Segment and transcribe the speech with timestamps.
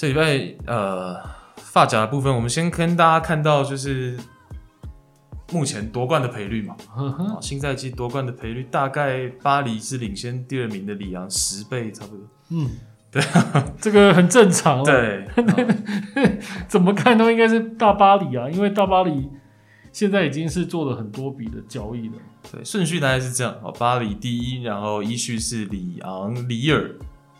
[0.00, 1.14] 这礼拜呃，
[1.56, 4.18] 发夹的部分，我们先跟大家看到就是
[5.52, 6.74] 目前夺冠的赔率嘛。
[7.42, 12.26] 新赛季夺冠的赔率大概巴黎是领先第二名的里昂十倍差不多。
[12.48, 12.70] 嗯，
[13.12, 13.22] 对，
[13.78, 14.82] 这个很正常。
[14.82, 15.28] 对，
[16.66, 19.28] 怎么看都应该是大巴黎啊，因为大巴黎
[19.92, 22.14] 现在已经是做了很多笔的交易了。
[22.50, 26.90] 对，顺序大概是这样哦，巴黎第一，然后依序是里昂、里尔、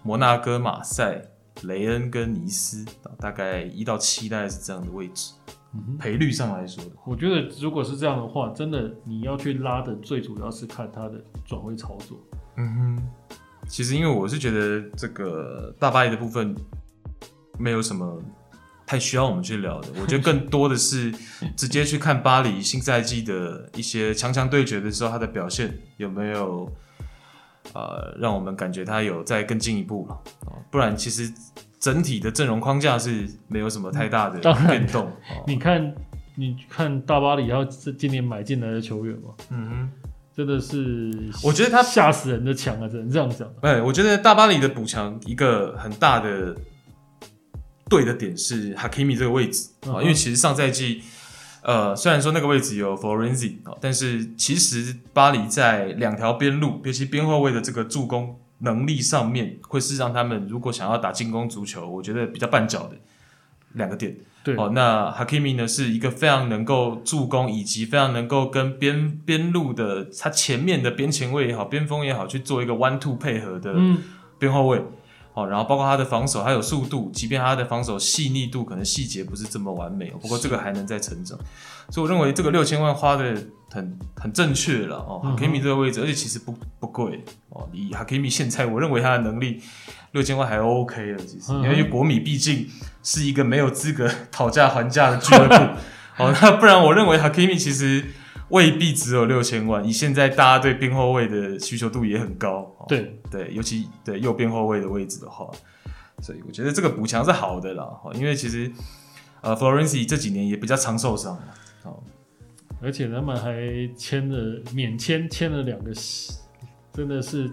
[0.03, 1.23] 摩纳哥、马赛。
[1.65, 2.85] 雷恩跟尼斯，
[3.19, 5.33] 大概一到七，大概是这样的位置。
[6.01, 12.19] 赔、嗯、率上来说的，我觉得如果是这样的话，真的你要去拉的，最主要是看他的转会操作。
[12.57, 13.03] 嗯哼，
[13.69, 16.53] 其实因为我是觉得这个大巴黎的部分
[17.57, 18.21] 没有什么
[18.85, 21.13] 太需要我们去聊的，我觉得更 多的是
[21.57, 26.69] 直接去看巴黎新赛季的一些强强对决的时候，他的表现有没有。
[27.73, 30.19] 呃，让我们感觉他有再更进一步了，
[30.71, 31.33] 不然其实
[31.79, 35.07] 整体的阵容框架是没有什么太大的变动。
[35.07, 35.95] 哦、你看，
[36.35, 37.65] 你看大巴黎，他
[37.99, 39.89] 今年买进来的球员嘛，嗯哼，
[40.37, 41.13] 真的是，
[41.45, 43.49] 我觉得他吓死人的强啊，只能这样讲。
[43.61, 46.57] 哎，我觉得大巴黎的补强一个很大的
[47.89, 51.03] 对的点是哈基米这个位置啊，嗯、因为其实上赛季。
[51.63, 62.97] 呃，虽然说那个位置有 Florenzi，但是其实巴黎在两条边路，尤其边后卫的这个助攻能力上面，会是让他们如果想要打进攻足球，我觉得比较绊脚的
[63.75, 64.17] 两个点。
[64.43, 73.75] 对，哦，那 Hakimi 呢是一个非常能够助攻，以及非常能够跟边边路的他前面的边前卫也好，边锋也好，去做一个 one two 配合的
[74.39, 74.79] 边后卫。
[74.79, 74.87] 嗯
[75.33, 81.39] 哦，然后包括他的防守，还有速度，即便他的防守细腻度可能细节不是这么完美，不过这个还能再成长，
[81.89, 83.35] 所以我认为这个六千万花的
[83.71, 85.21] 很很正确了哦。
[85.23, 87.69] 哈基米这个位置，而且其实不不贵哦。
[87.73, 89.63] 以哈基米现在，我认为他的能力
[90.13, 92.69] 六千万还 OK 了，其实因为国米毕竟
[93.03, 95.55] 是一个没有资格 讨价还价的俱乐部
[96.23, 98.05] 哦，那不然我认为哈基米其实。
[98.51, 103.17] 未必只有六千万，以现在大家对边后卫的需求度也很高，对。
[103.31, 105.49] 对，尤其对右边后卫的位置的话，
[106.21, 108.69] 所以我觉得这个补强是好的啦，因为其实
[109.41, 111.39] 呃 f l o r e n c i 这几年也比较常受伤，
[112.83, 115.93] 而且他们还签了免签，签了两个，
[116.93, 117.49] 真的是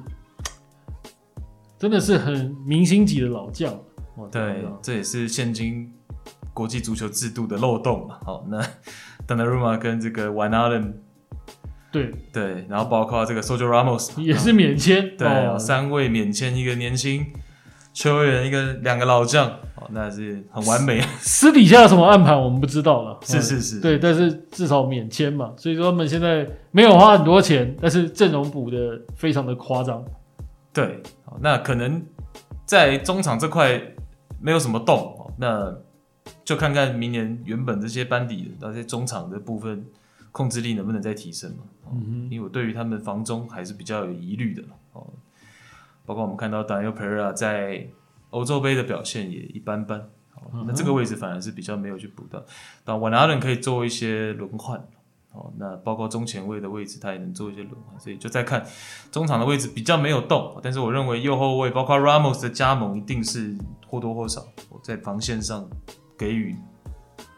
[1.78, 3.80] 真的是很明星级的老将，
[4.32, 5.94] 对，这也是现今
[6.56, 8.68] 国际足球制度的漏洞嘛，好那。
[9.28, 10.94] Donnarumma 跟这个 Wijnaldum
[11.92, 12.12] 对。
[12.32, 17.26] 对，然后包括这个 Sergio Ramos 也是免签，对，哦、三位免签，一个年轻。
[17.94, 21.02] 球员，一个两个老将，哦，那是很完美。
[21.20, 30.06] 私底下有什么暗盘我们不知道了， 是是是，对，但是至少免签嘛，所以说他们现在没有花很多钱，但是阵容补的非常的夸张。
[30.72, 31.02] 对，
[31.42, 32.00] 那可能
[32.66, 33.82] 在中场这块
[34.40, 35.74] 没有什么动，那。
[36.44, 39.86] 就看看明年原本这些班底的那些中场的部分
[40.32, 41.64] 控制力能不能再提升嘛？
[41.92, 45.08] 嗯哼，因为我对于他们防中还是比较有疑虑的哦。
[46.06, 47.88] 包括我们看到 Daniel Pereira 在
[48.30, 50.10] 欧洲杯的表现也一般般，
[50.54, 52.44] 嗯、那这个位置反而是比较没有去补到。
[52.86, 54.80] 但 Wijnaldum 可以做一些轮换
[55.34, 58.66] 哦，那包括中前卫的位置他也能做一些轮换，所以就再看
[59.12, 65.68] 中场的位置比较没有动，但是我认为右后卫包括 Ramos 的加盟一定是或多或少我在防线上。
[66.18, 66.56] 给予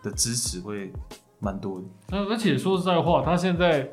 [0.02, 0.92] 的支持会
[1.40, 3.88] 蛮多的，那而且说实在话，他现在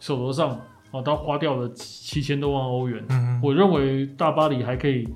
[0.00, 0.50] 手头上
[0.90, 5.08] 啊，他花掉了七千多万欧元，嗯哼，我认为大巴黎还可以，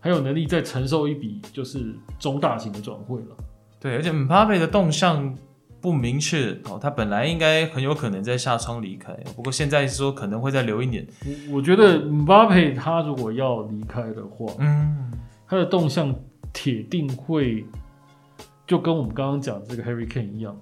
[0.00, 3.36] 还有能力再承受一笔就是中大型的转会了。
[3.80, 5.34] 对，而且姆巴佩的动向
[5.80, 11.06] 不明确哦，他本来应该很有可能在下窗离开，不过现在说可能会再留一年。
[11.50, 15.12] 我我觉得姆巴佩他如果要离开的话，嗯，
[15.46, 16.14] 他的动向
[16.52, 17.64] 铁定会。
[18.68, 20.54] 就跟我们刚刚讲的这个 Harry Kane 一样，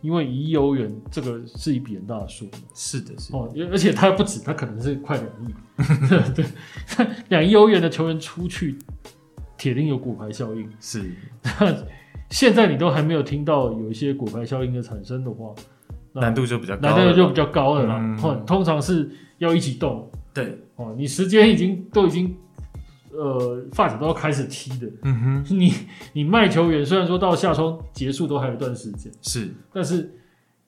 [0.00, 2.48] 因为一亿欧元这个是一笔很大的数。
[2.74, 5.54] 是的，是的哦，而且他不止，他可能是快两亿。
[6.34, 6.44] 对，
[7.28, 8.78] 两亿欧元的球员出去，
[9.58, 10.66] 铁定有骨牌效应。
[10.80, 11.12] 是，
[12.30, 15.54] 现在你都还没有听到有一些骨牌效应的产生的话，
[16.14, 18.16] 难度就比较高，难度就比较高了啦。
[18.24, 20.10] 嗯、通常是要一起动。
[20.32, 22.34] 对，哦，你时间已经都已经。
[23.12, 24.86] 呃，发展都要开始踢的。
[25.02, 25.72] 嗯哼，你
[26.12, 30.14] 你卖球员，虽然说到夏窗结束都还有一段时间，是，但是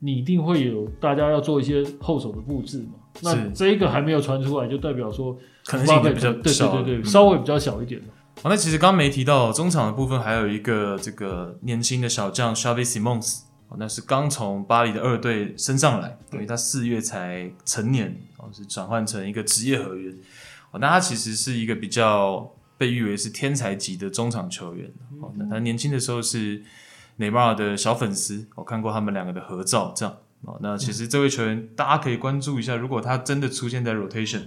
[0.00, 2.94] 你一定会有大家要做一些后手的布置嘛。
[3.22, 5.36] 那这一个还没有传出来，就代表说
[5.66, 8.00] 可能性比较小，对对对对，稍微比较小一点。
[8.00, 20.12] 好、嗯哦，那其实刚刚没提到中场的部分，还有一个这个年轻的小将 Xavi Simons，哦，那是刚从巴黎的二队升上来，因为他四月才成年，哦，是转换成一个职业合约。
[20.80, 24.90] 那他其实是一个比较被誉为是天才级的中场球员。
[25.20, 26.62] 哦，那他年轻的时候是
[27.16, 30.16] 内马尔的小粉丝，我看过他们两个的合照，这样。
[30.42, 34.42] 哦，那其实这位球员大家可以关注一下，如果他真的出现在 rotation。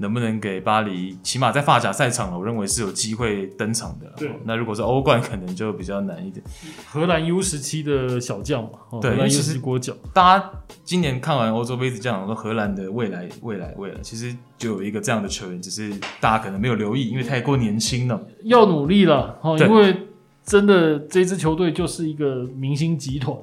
[0.00, 4.10] 能不能给巴黎起码在发甲赛场，我认为是有机会登场的。
[4.16, 6.42] 对，那如果是欧冠，可能就比较难一点。
[6.86, 8.70] 荷兰 U 十七的小将嘛，
[9.02, 9.92] 对，荷兰 U 十七国脚。
[10.14, 10.50] 大家
[10.84, 18.20] 今年看完欧洲杯子，这样说荷兰的未来，未来，未来，其实就有一个这样的球员，只是大家可能没有留意，因为太过年轻了。
[18.44, 19.94] 要努力了，哦因为
[20.42, 23.36] 真的这支球队就是一个明星集团。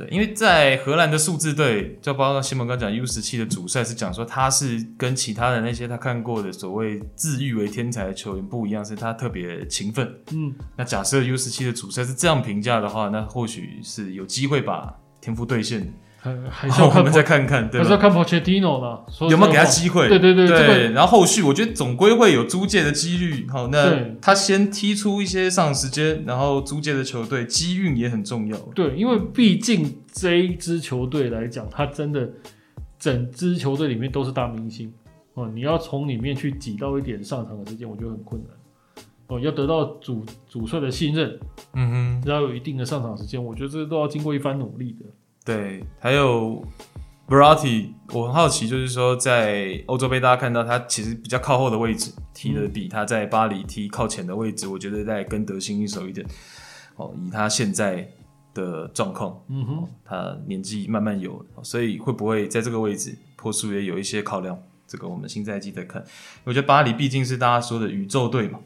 [0.00, 10.10] 对，因为在荷兰的数字队，就包括西蒙刚讲 U 十七的主帅是讲说，他是跟其他的那些他看过的所谓自誉为天才的球员不一样，是他特别勤奋。
[10.32, 15.92] 嗯，那假设 U 十七的主帅是这样评价的话，那或许是有机会把天赋兑现。
[16.50, 20.06] 还是要看我们再看看，对，还是要看 Pochettino 了，有没有给他机会？
[20.06, 20.92] 对对对对，对。
[20.92, 23.46] 然后后续我觉得总归会有租借的几率。
[23.48, 28.56] 好，那他先踢出一些上场时间，然后租借的球队机运也很重要。
[28.74, 32.28] 对，因为毕竟这一支球队来讲，他真的
[32.98, 34.92] 整支球队里面都是大明星
[35.32, 38.50] 哦，你要从里面去挤到一点上场的时间，我觉得很困难。
[39.28, 41.38] 哦，要得到主主帅的信任，
[41.72, 45.06] 嗯哼，要有一定的上场时间，我觉得这都要经过一番努力的。
[45.44, 46.62] 对，还有
[47.26, 56.26] Verratti，我很好奇，就是说在欧洲杯，大家看到他其实比较靠后的位置踢的比他在巴黎踢靠前的位置，我觉得在更得心应手一点。
[56.96, 58.06] 哦，以他现在
[58.52, 64.56] 的状况，嗯哼，他年纪慢慢有，所以会不会在这个位置，破速也有一些考量？
[64.86, 66.04] 这个我们新赛季再看。
[66.44, 68.60] 我觉得巴黎毕竟是大家说的宇宙队嘛，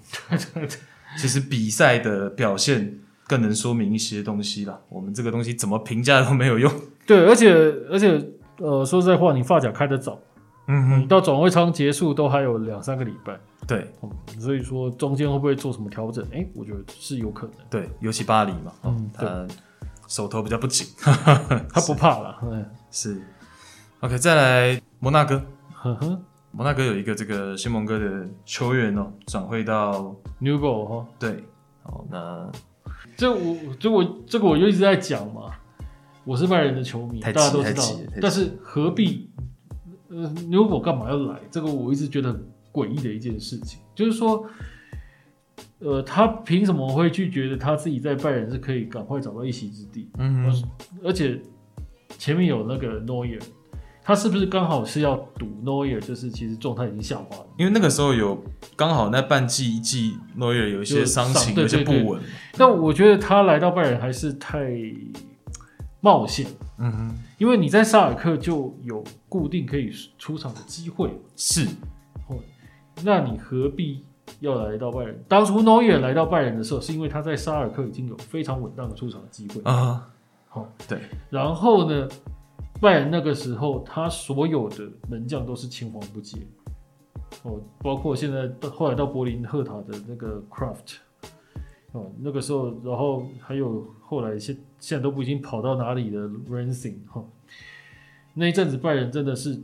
[1.16, 2.98] 其实比赛的表现。
[3.26, 4.80] 更能说明一些东西了。
[4.88, 6.72] 我们这个东西怎么评价都没有用。
[7.06, 7.52] 对，而且
[7.90, 8.22] 而且，
[8.58, 10.18] 呃，说实在话，你发甲开得早，
[10.68, 13.38] 嗯哼，到转会窗结束都还有两三个礼拜。
[13.66, 14.10] 对，嗯，
[14.40, 16.26] 所以说中间会不会做什么调整？
[16.32, 17.56] 哎，我觉得是有可能。
[17.68, 19.46] 对，尤其巴黎嘛，嗯，他
[20.06, 22.38] 手头比较不紧， 他不 怕了。
[22.42, 23.20] 嗯，是。
[24.00, 25.42] OK，再来摩纳哥。
[25.72, 31.06] 呵呵，摩纳哥有一个这个新蒙哥的球员哦，转会到 Newbold 哈。
[31.18, 31.44] 对，
[31.82, 32.50] 好，那。
[33.16, 35.50] 这我这我这个我就一直在讲嘛，
[36.24, 37.82] 我是拜仁的球迷，大家都知道。
[38.20, 39.30] 但是何必
[40.08, 41.40] 呃，Newbold 干嘛要来？
[41.50, 44.46] 这个我一直觉得很诡异的一件事情，就是说，
[45.78, 47.56] 呃，他凭什么会去觉得？
[47.56, 50.10] 他自己在拜仁是可以赶快找到一席之地。
[50.18, 50.52] 嗯，
[51.02, 51.40] 而且
[52.18, 53.40] 前面有那个 Neuer。
[54.06, 55.98] 他是不是刚好是要赌 Neuer？
[55.98, 58.44] 就是其实状态已经下滑了，因为那个时候有
[58.76, 62.20] 刚好那半季一季 Neuer 有一些伤情，有些不稳。
[62.52, 64.70] 但我觉得他来到拜仁还是太
[66.02, 66.46] 冒险。
[66.76, 71.10] 嗯哼，因为你在萨尔克就有固定可以出场的机会。
[71.34, 71.66] 是，
[73.02, 74.04] 那你何必
[74.40, 75.24] 要来到拜仁？
[75.26, 80.10] 当初 Neuer 来到拜仁的时候，是因为他在萨尔克已经有非常稳当的出场的机会啊。
[80.50, 80.98] 好，对，
[81.30, 82.06] 然后呢？
[82.84, 86.36] 拜仁那个时候，他所有的门将都是青黄不接。
[87.42, 90.96] 哦，包括现在到后来到柏林赫塔的那个 Craft，
[91.92, 97.24] 哦，那个时候，然后还有后来现现在都不已经跑到哪里的 Ransing 哈，
[98.34, 99.58] 那一阵子拜仁真的是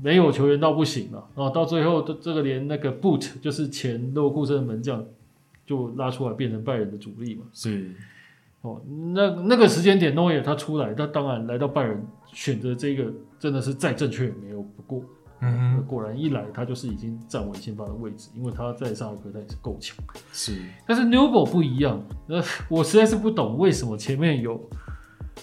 [0.00, 5.04] 没有球员到不行了啊，到最后这个连那个 Boot 就是前勒沃库森的门将
[5.66, 7.90] 就拉出来变成拜仁的主力嘛，是。
[8.64, 8.80] 哦，
[9.14, 12.02] 那那个时间点，Neuer 他出来，他当然来到拜仁，
[12.32, 15.04] 选择这个真的是再正确也没有不过。
[15.42, 19.94] 嗯哼，果然一来他就是已经站稳先发的位置，因为他在萨尔克他也是够强。
[20.32, 24.58] 是，但是 Newbold 不一样，那我实在是不懂为什么前面有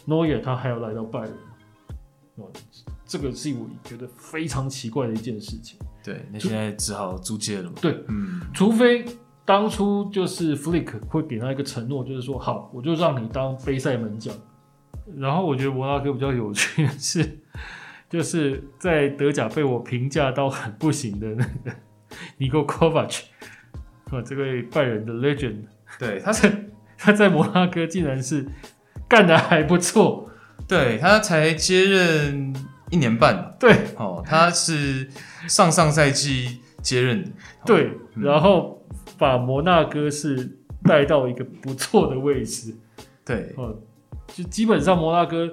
[0.07, 1.31] Neuer 他还要来到拜仁。
[2.37, 2.49] 哦，
[3.05, 5.77] 这个是我觉得非常奇怪的一件事情。
[6.03, 7.75] 对，那现在只好租借了嘛。
[7.79, 9.05] 对，嗯，除非。
[9.43, 14.33] 当初就是 Flick 会给他一个承诺，就是说好，我就让你当杯赛门将。
[15.17, 17.39] 然后我觉得摩纳哥比较有趣的是，
[18.07, 21.75] 就是在德甲被我评价到很不行的那个
[22.39, 23.23] Niko Kovac，
[24.11, 25.63] 啊，这位拜仁的 Legend，
[25.99, 28.45] 对，他是 他在摩纳哥竟然是
[29.09, 30.29] 干的还不错，
[30.67, 32.55] 对，他才接任
[32.91, 35.09] 一年半，对，哦，他是
[35.47, 37.31] 上上赛季接任的，
[37.65, 38.77] 对，然后。
[39.21, 42.73] 把摩纳哥是带到一个不错的位置，
[43.23, 43.77] 对，哦，
[44.33, 45.47] 就基本上摩纳哥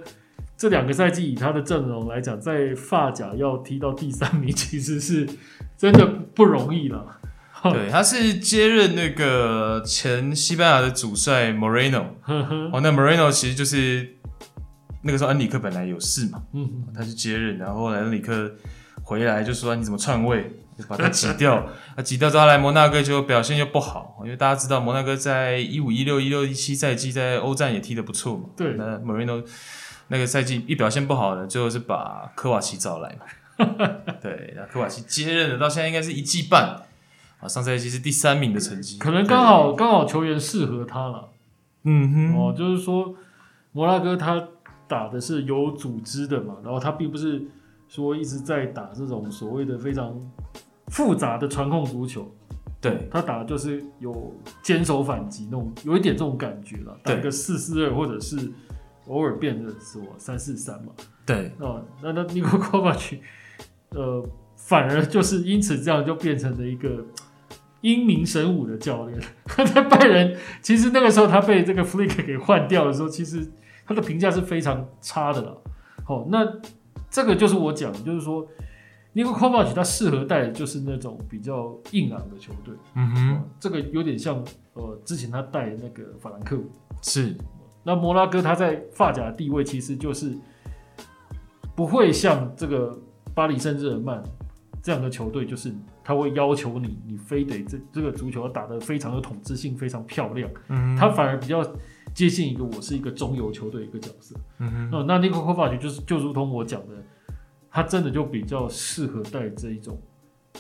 [0.56, 5.28] 这两个赛季以他的阵容来讲，在法甲要踢到第三名，其实是
[5.76, 7.20] 真的不容易了。
[7.62, 12.06] 对，他是接任那个前西班牙的主帅 Moreno，
[12.72, 14.14] 哦，那 Moreno 其实就是
[15.02, 18.50] 那个时候恩里克本来有事嘛，嗯，他是接任，然后后来恩里克
[19.02, 21.66] 回来就说你怎么篡位，就把他挤掉。
[21.96, 28.44] 他挤掉之后他来摩纳哥就表现又不好，因为大家知道摩纳哥在一五一六一六一七赛季在欧战也踢得不错嘛。
[28.56, 29.42] 对，那莫雷诺
[30.08, 33.26] 那个赛季一表现不好呢，最后是把科瓦奇找来嘛。
[34.22, 36.82] 对，那科瓦奇接任了，到现在应该是一季半
[37.40, 41.28] 啊，上赛季是第三名的成绩，可能刚好刚好球员适合他了。
[41.82, 43.14] 嗯哼，哦，就是说
[43.72, 44.48] 摩纳哥他
[44.86, 47.42] 打的是有组织的嘛，然后他并不是
[47.88, 50.16] 说一直在打这种所谓的非常
[50.88, 52.30] 复杂的传控足球，
[52.80, 58.52] 对，他打的就是有坚守反击那种，有一点这种感觉了，打一个四四二或者是
[59.06, 60.92] 偶尔变的是我三四三嘛，
[61.26, 63.20] 对，哦，那那尼古科瓦奇，
[63.90, 64.24] 呃，
[64.56, 67.04] 反而就是因此这样就变成了一个。
[67.82, 69.16] 英明神武的教练，
[69.46, 73.48] 他在拜仁，其实那个时候他被这个 Flick 给换掉的时候，其实
[73.86, 75.62] 他的评价是非常差的了。
[76.02, 76.44] 好，那
[77.18, 78.46] 这个就是我讲的，就是说
[79.12, 82.72] ，Niko Kovac 他适合带的就是那种比较硬朗的球队。
[82.94, 84.40] 嗯哼，这个有点像
[84.74, 86.56] 呃，之前他带那个法兰克
[87.02, 87.34] 是。
[87.82, 90.32] 那摩拉哥他在发甲的地位其实就是
[91.74, 92.96] 不会像这个
[93.34, 94.22] 巴黎圣日耳曼。
[94.80, 100.48] 这样的球队就是他会要求你，你非得这这个足球要打得非常有统治性，非常漂亮。
[100.68, 101.64] 嗯，他反而比较
[102.14, 104.34] 接近一个我是一个中游球队一个角色。
[104.58, 106.94] 嗯哼，那 Niko Kovac 就是就如同我讲的，
[107.70, 110.00] 他真的就比较适合带这一种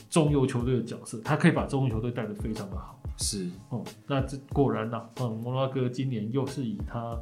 [0.08, 3.00] 中游球队的角色，他可以把中游球队带得非常的好。
[3.18, 7.18] 是哦，那这果然呐、啊，嗯，摩拉哥今年又是以他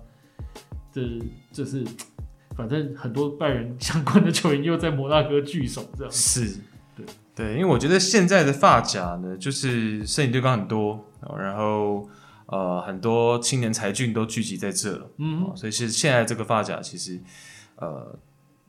[0.92, 1.02] 这
[1.50, 1.82] 这是
[2.54, 6.58] 反正很多拜仁相关的球员又在摩拉哥聚首，这样是。
[6.94, 11.04] 对对，因为我觉得现在的发甲呢，就是身体对抗很多，
[11.38, 12.08] 然后
[12.46, 17.20] 呃很多青年才俊都聚集在这了，嗯，所以是现在这个发甲其实
[17.76, 18.18] 呃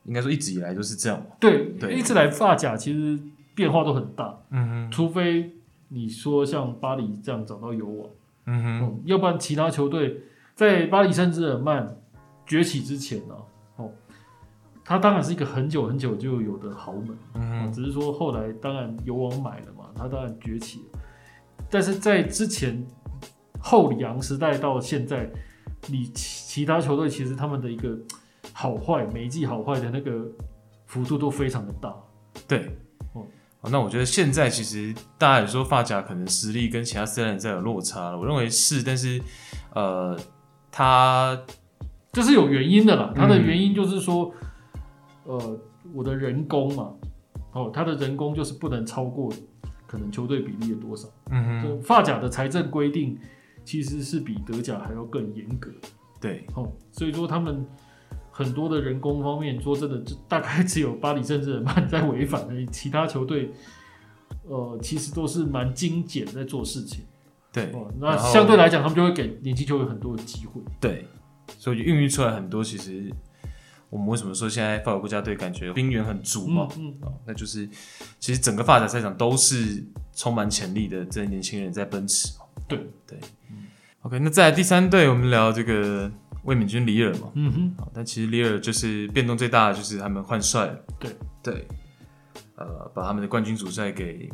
[0.06, 3.20] 应该说一直以来都是这样，对对，一直来发甲其实
[3.56, 5.54] 变化都很大，嗯哼，除非
[5.90, 8.10] 你说像巴黎这样找到油王，
[8.46, 10.22] 嗯哼，嗯，要不然其他球队
[10.56, 11.98] 在巴黎圣日耳曼
[12.46, 13.36] 崛起之前呢，
[13.78, 13.86] 啊。
[14.90, 21.00] 他当然是一个很久很久就有的豪门，嗯，只是说后来当然油王买了嘛，他当然崛起了。
[21.70, 22.82] 但是在之前
[23.68, 25.30] 后里昂时代到现在，
[25.88, 27.98] 你其他球队其实他们的一个
[28.54, 30.26] 好坏，每一季好坏的那个
[30.86, 31.94] 幅度都非常的大。
[32.48, 32.72] 对，
[33.14, 39.22] 哦，那我觉得现在其实大家也说发夹可能实力跟其他四人在有落差了，我认为是，但是
[39.74, 40.18] 呃，
[40.72, 41.38] 他
[42.14, 44.34] 这是有原因的啦，他的原因就是说。
[45.30, 45.60] 呃，
[45.94, 46.94] 我的人工嘛，
[47.52, 49.30] 哦，他的人工就是不能超过
[49.86, 51.06] 可能球队比例的多少。
[51.30, 53.20] 嗯哼，就法甲的财政规定
[53.68, 55.70] 其实是比德甲还要更严格。
[56.22, 57.66] 对，哦，所以说他们
[58.32, 63.52] 很多的人工方面，说真的，就大概只有巴黎圣日耳曼 在违反而已，其他球队
[64.48, 67.04] 呃，其实都是蛮精简在做事情。
[67.52, 70.62] 对，哦，那相对来讲，他们就会给年轻球员很多的机会。
[70.80, 71.06] 对，
[71.60, 73.12] 所以就孕育出来很多其实。
[73.90, 76.68] 我们为什么说现在法国国家队感觉兵源很足嘛？
[76.78, 77.66] 嗯，嗯、哦，那就是
[78.20, 79.82] 其实整个发展赛场都是
[80.14, 82.34] 充满潜力的这些年轻人在奔驰。
[82.68, 83.30] 对对、嗯、
[84.08, 86.10] ，OK，那再来第三队，我们聊这个
[86.44, 87.30] 魏敏君里尔嘛。
[87.36, 90.80] 嗯哼，但其实里尔就是变动最大的就是他们换帅了。
[90.98, 91.12] 对
[91.44, 91.68] 对，
[92.56, 94.30] 呃，把他们的冠军主帅给，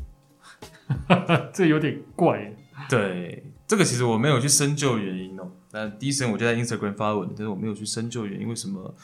[1.51, 2.53] 这有点怪。
[2.88, 5.50] 对，这个其实我没有去深究原因哦。
[5.72, 8.96] 那第一时间我就在 Instagram 发文，但是我没有去深究原因为什么。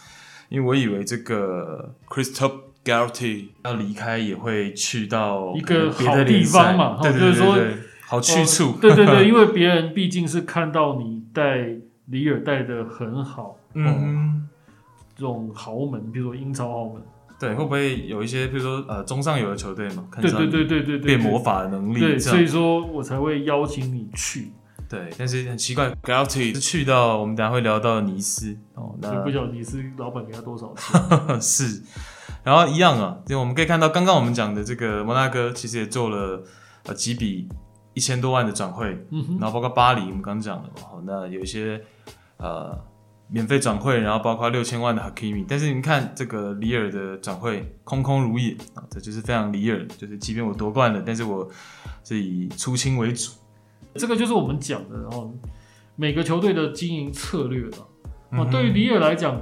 [0.49, 7.77] 因为我以为这个 Christophe Galtier 要离开，也会去到一个好地方嘛，对对对，对，对，对，
[8.09, 8.71] 好去处。
[8.71, 11.67] 哦、对对对， 因为别人毕竟是看到你带
[12.07, 13.93] 里尔带的很好，嗯、哦，
[15.15, 17.01] 这种豪门，比如说英超豪门，
[17.39, 20.07] 对，会不会有一些，比如说呃中上游的球队嘛？
[20.19, 24.51] 对对对对对，变魔法的能力，对，所以说我才会邀请你去。
[24.89, 30.99] 对，但是很奇怪，Galtier 是去到我们等下会聊到尼斯哦，那不晓得尼斯老板给他多少钱？
[31.39, 31.83] 是，
[32.43, 36.43] 然后一样啊，就我们可以看到，刚刚我们讲的这个摩纳哥其实也做了
[36.87, 37.47] 呃几笔
[37.99, 41.81] 一千多万的转会，嗯哼，然后包括巴黎，我们刚讲了嘛，那有一些
[42.37, 42.73] 呃
[43.27, 51.45] 免费转会，然后包括六千万的 Hakimi，但是你看这个里尔的转会空空如也啊，这就是非常里尔，就是即便我夺冠了，但是我
[52.05, 53.33] 是以出清为主。
[53.95, 55.35] 这个就是我们讲的，然后
[55.97, 57.77] 每个球队的经营策略了。
[58.29, 59.35] 啊，对于里尔来讲，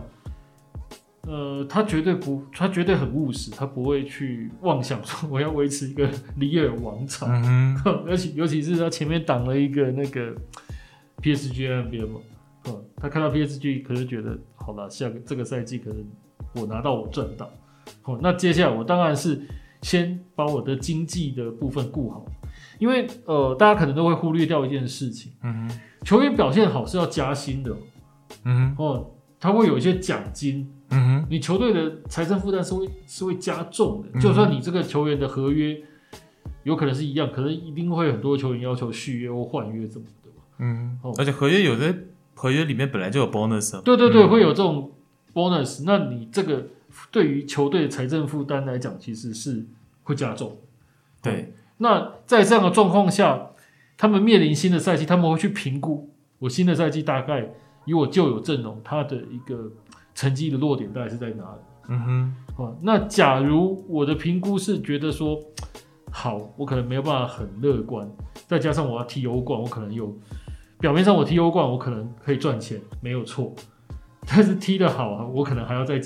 [1.28, 7.28] 呃，他绝对不，他绝对很务实，他不会去妄想说我要维持一个里尔王朝。
[8.08, 10.34] 而且尤其是他前面挡了一个那个
[11.22, 12.20] PSG 那边嘛，
[12.96, 16.06] 他看到 PSG 可是觉得好了，下个这个赛季可能
[16.54, 17.50] 我拿到我赚到。
[18.04, 19.42] 哦，那接下来我当然是
[19.82, 22.26] 先把我的经济的部分顾好，
[22.80, 27.76] 因为呃，大家可能都会忽略掉一件事情，嗯哼，球员表现好是要加薪的，
[28.46, 35.80] 嗯哼，哦，他会有一些奖金，嗯哼，你球队的财政负担是会是会加重的，就算你这个球员的合约
[36.64, 40.30] 有可能是一样，可能一定会很多球员要求续约或换约怎么的。
[40.30, 41.96] 嘛，嗯，哦，而且合约有的
[42.34, 44.92] 合约里面本来就有 bonus，对对对，嗯、会有这种
[45.34, 46.68] bonus，那你这个。
[47.12, 49.64] 对于球队的财政负担来讲，其实是
[50.04, 50.58] 会加重。
[51.22, 53.50] 对，那在这样的状况下，
[53.98, 57.52] 他们面临新的赛季，他们会去评估我新的赛季大概
[57.88, 59.68] 以我旧有阵容，他的一个
[60.14, 61.60] 成绩的落点大概是在哪里？
[61.90, 62.00] 嗯
[62.56, 65.40] 哼，啊，那假如我的评估是觉得说，
[66.12, 68.08] 好，我可能没有办法很乐观，
[68.46, 70.16] 再加上我要踢欧冠，我可能有
[70.80, 73.56] 表面上我踢欧冠，我可能可以赚钱，没有错，
[74.28, 76.00] 但是踢得好啊，我可能还要再。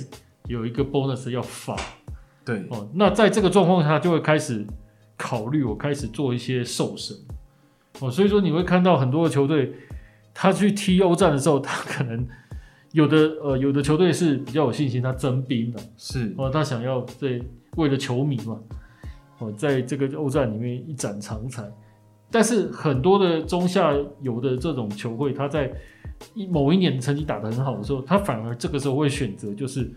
[0.48, 1.78] 有一个 bonus 要发，
[2.44, 4.66] 对哦，那在这个状况下就会开始
[5.16, 7.16] 考虑，我开始做一些瘦身，
[8.02, 9.74] 哦，所以说你会看到很多的球队，
[10.34, 12.28] 他去踢欧战的时候，他可能
[12.92, 17.42] 有的呃有的球队是比较有信心，他征兵的，是哦，他想要在
[17.78, 18.60] 为了球迷嘛，
[19.40, 21.64] 哦，在这个欧战里面一展长才，
[22.30, 25.72] 但是很多的中下游的这种球会，他在
[26.50, 29.92] 某一年成绩打得很好的时候，他反而这个时候会选择就是。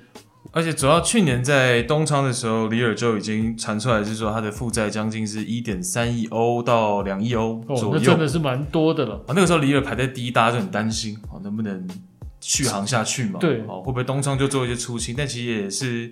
[0.53, 9.17] 而且主要去年在东窗的时候，里尔就已经传出来是说他的负债将近是一点三亿欧到两亿欧左右，哦，那真的是蛮多的了。
[9.27, 11.89] 啊，那个时候里尔排在第一，大家就很担心，哦，能不能
[12.41, 13.41] 续航下去嘛？
[13.41, 15.15] 对，哦，会不会东窗就做一些出清？
[15.19, 16.11] 但其实也是，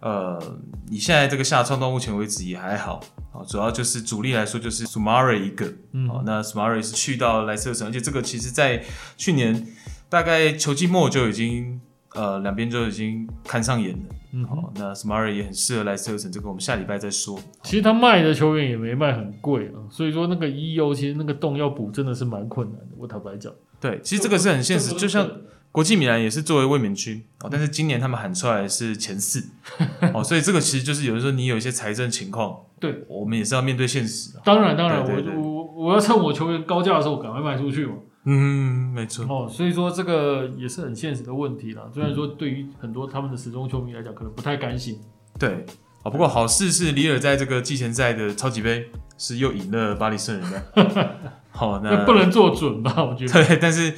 [0.00, 0.40] 呃，
[0.88, 3.00] 你现在这个下窗到目前为止也还好，
[3.32, 8.82] 哦，主要就是主力来说就是 Soumaré 一个，嗯，哦，那 Soumaré 是去到莱斯特城，而且这个其实在
[9.18, 9.66] 去年
[10.08, 11.80] 大概球季末就已经。
[12.14, 14.14] 呃，两边就已经看上眼了。
[14.32, 17.38] 嗯，好，那 Soumaré 也很适合莱斯特城，这个我们下礼拜再说。
[17.62, 22.88] 其实他卖的球员也没卖很贵啊，所以说那个 EU 其实那个洞要补真的是蛮困难的。
[22.96, 25.28] 我坦白讲，对，其实这个是很现实，就像
[25.70, 29.44] 国际米兰也是作为卫冕军哦，但是今年他们喊出来是前四
[30.12, 34.32] 哦，所以这个其实就是有的时候你有一些财政情况，对，我们也是要面对现实。
[34.44, 37.94] 当然，当然，我我我要趁我球员高价的时候赶快卖出去嘛。
[38.26, 39.26] 嗯，没错。
[39.26, 41.82] 哦，所以说这个也是很现实的问题啦。
[41.92, 44.98] 虽然说对于很多他们的死忠球迷来讲，可能不太甘心。
[45.38, 45.66] 对，
[46.02, 51.20] 哦，不过好事是里尔在这个季前赛的超级杯是又赢了巴黎圣人的。
[51.50, 53.04] 好，那 不能做准吧？
[53.04, 53.44] 我觉得。
[53.44, 53.92] 对，但是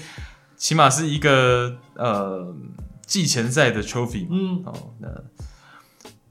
[0.57, 2.53] 起码是一个呃
[3.07, 4.27] 季前赛的 trophy。
[4.29, 5.09] 嗯，好，那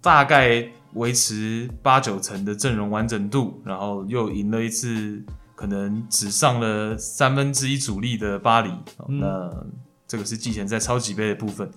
[0.01, 5.23] 大概维持八九成的阵容完整度，然后又赢了一次。
[5.55, 8.69] 可能只上了三分之一主力的巴黎，
[9.07, 9.65] 嗯、那
[10.05, 11.69] 这个是季前赛超级杯的部分，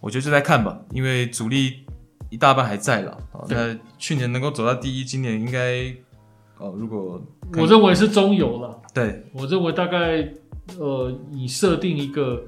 [0.00, 1.84] 我觉得就在看吧，因为主力
[2.30, 3.18] 一大半还在了。
[3.48, 5.92] 那去年能够走到第一，今年应该
[6.58, 7.20] 哦，如果
[7.56, 8.80] 我认为是中游了。
[8.94, 10.32] 对，我认为大概
[10.78, 12.42] 呃，你设定一个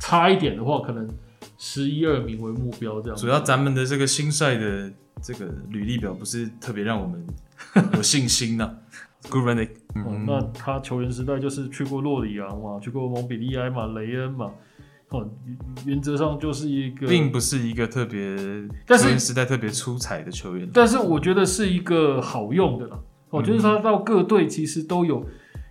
[0.00, 1.08] 差一点的话，可能
[1.58, 3.16] 十一二名为目标这样。
[3.16, 4.90] 主要咱们的这个新帅的
[5.22, 7.24] 这个履历表不是特别让我们
[7.92, 8.74] 有信心呢、啊。
[9.94, 14.50] 哦、那他球员时代就是去过洛里昂嘛，去过蒙彼利埃嘛，雷恩嘛，
[15.08, 15.28] 哦，
[15.86, 18.36] 原则上就是一个，并不是一个特别，
[18.86, 20.68] 但是球员时代特别出彩的球员。
[20.72, 22.98] 但是我觉得是一个好用的啦，
[23.30, 25.24] 我觉得他到各队其实都有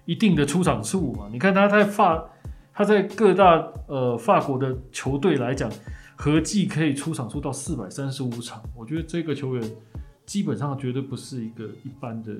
[0.05, 1.29] 一定的出场数嘛。
[1.31, 2.25] 你看他在法，
[2.73, 5.71] 他在各大呃法国的球队来讲，
[6.15, 8.63] 合计可以出场数到四百三十五场。
[8.75, 9.71] 我觉得这个球员
[10.25, 12.33] 基本上绝对不是一个一般的。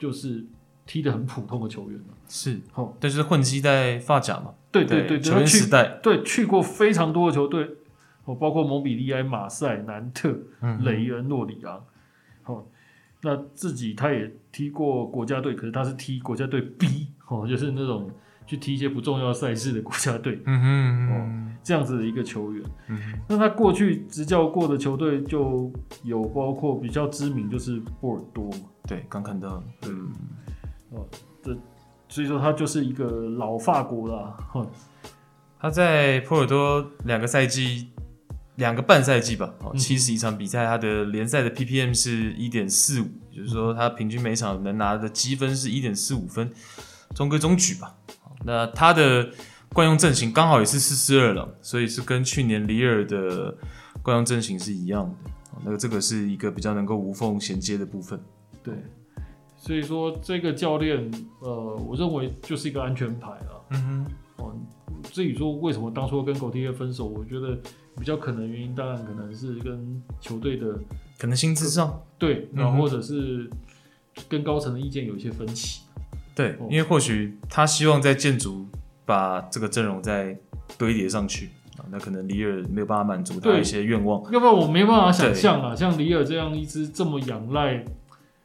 [0.00, 0.44] 就是
[0.86, 7.68] 踢得很普通的球员嘛，是，哦，但是混迹在发甲嘛，对对对，球员时代，对，去过非常多的球队，
[8.24, 10.34] 哦，包括蒙彼利埃、马赛、南特、
[10.80, 11.84] 雷恩、诺里昂，
[12.46, 12.66] 哦，
[13.20, 18.10] 那自己他也踢过国家队，可是他是踢国家队 B，哦，就是那种
[18.50, 25.70] 去踢一些不重要赛事的国家队，嗯哼，哦，这样子的一个球员，嗯哼，那他过去执教过的球队就
[26.02, 28.66] 有包括比较知名，就是波尔多嘛。
[28.88, 30.10] 对，刚看到，嗯，
[30.90, 31.06] 哦，
[31.44, 31.56] 这
[32.08, 34.68] 所以说他就是一个老法国了，哼，
[35.60, 37.86] 他在波尔多两个赛季，
[38.56, 46.50] 两个半赛季吧，哦，七十一场比赛，他的联赛的 PPM 是一点四五，就是说他平均每场能拿的积分是一点四五分，
[47.14, 47.94] 中规中矩吧。
[48.44, 49.30] 那他的
[49.72, 53.56] 惯用阵型刚好也是四四二了，所以是跟去年里尔的
[54.02, 55.30] 惯用阵型是一样的。
[55.62, 58.18] 那个这个是一个比较能够无缝衔接的部分。
[58.62, 58.74] 对，
[59.56, 63.64] 所以说这个教练，呃，我认为就是一个安全牌了。
[63.70, 64.06] 嗯
[64.38, 64.56] 哼，哦，
[65.12, 67.58] 至于说为什么当初跟狗蒂耶分手，我觉得
[67.98, 70.78] 比较可能原因，当然可能是跟球队的
[71.18, 73.50] 可能薪资上对，然后或者是
[74.28, 75.82] 跟高层的意见有一些分歧。
[76.40, 78.66] 对，因为或许他希望在建筑
[79.04, 80.34] 把这个阵容再
[80.78, 84.22] 堆叠上去啊，那可能里尔没有办法满足他一些愿望。
[84.32, 87.84] 要不然我没办法想象啊，像里尔这样一支这么仰赖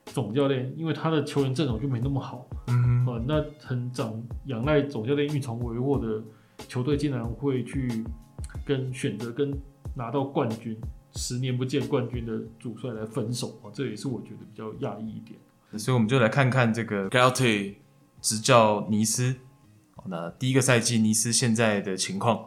[0.05, 6.21] 总教练，因为他的球员阵容就没那么好，嗯，啊，那很长仰赖总教练运筹帷幄的
[6.67, 8.03] 球队，竟然会去
[8.65, 9.57] 跟选择跟
[9.93, 10.77] 拿到冠军
[11.15, 15.39] 十年不见冠军的主帅来分手啊，这也是我觉得比较讶异一点。
[15.79, 17.73] 所以我们就来看看这个 Galtier
[18.25, 19.35] 执教尼斯，
[20.07, 22.45] 那第一个赛季尼斯现在的情况。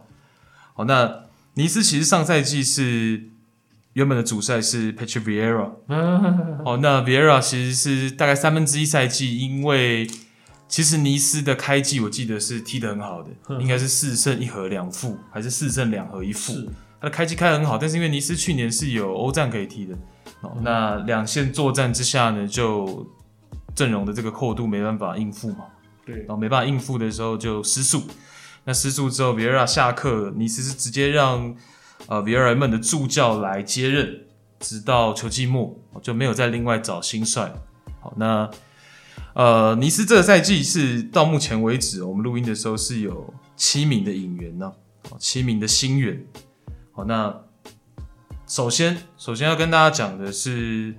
[0.74, 3.28] 好，那尼斯其实上赛季是
[3.92, 5.70] 原本的主帅是 Patrick Vieira，
[6.64, 10.10] 好，那 Vieira 其实是大概三分之一赛季，因为
[10.66, 16.52] 其实尼斯的开季我记得是踢得很好的，应该是四胜一和两负，还是四胜两和一负？
[17.00, 19.96] 他的开季开得很好，但是因为尼斯去年是有欧战可以踢的，
[20.62, 23.08] 那两线作战之下呢，就
[23.78, 25.66] 阵容的这个阔度没办法应付嘛，
[26.04, 28.02] 对，然后没办法应付的时候就失速。
[28.64, 31.54] 那失速之后，维尔下课，尼斯是直接让
[32.08, 34.26] 呃维尔们的助教来接任，
[34.58, 37.52] 直到球季末就没有再另外找新帅。
[38.00, 38.50] 好，那
[39.34, 44.72] 呃尼斯这个赛季是到目前为止，我们录音的时候是有七名的引援呢，
[45.20, 46.26] 七名的新援。
[46.90, 47.32] 好，那
[48.44, 50.96] 首先首先要跟大家讲的是。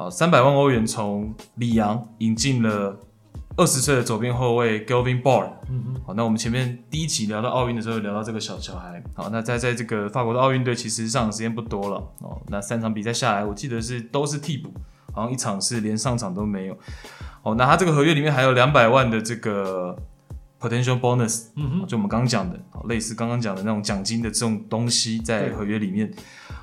[0.00, 2.98] 啊，三百万欧元从里昂引进了
[3.54, 5.50] 二十岁的左边后卫 Gavin Barr。
[5.68, 9.02] 嗯哼，好，那我们前面第一集聊到奥运的时候，聊到这个小小孩。
[9.14, 12.40] 好，那在在这个法国的奥运队，其实上场时间不多了哦。
[12.48, 14.72] 那三场比赛下来，我记得是都是替补，
[15.12, 16.78] 好像一场是连上场都没有。
[17.42, 19.94] 哦，那他这个合约里面还有两百万的这个
[20.58, 21.48] potential bonus。
[21.56, 22.58] 嗯哼，就我们刚刚讲的，
[22.88, 26.10] 类似刚刚讲的那种奖金的这种东西在合约里面。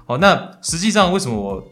[0.08, 1.64] 好，那实际上为什么我？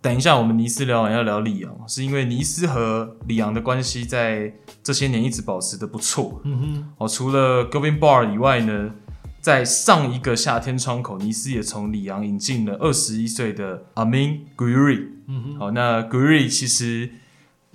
[0.00, 6.40] 等一下，我们尼斯聊完要聊里昂，是因为尼斯和里昂的关系在这些年一直保持的不错。
[6.44, 8.92] 嗯哼，哦，除了 Gavin Barr 以外呢，
[9.40, 15.08] 在上一个夏天窗口，尼斯也从里昂引进了二十一岁的 Amine Gouiri。
[15.26, 17.10] 嗯哼，好，那 Gouiri 其实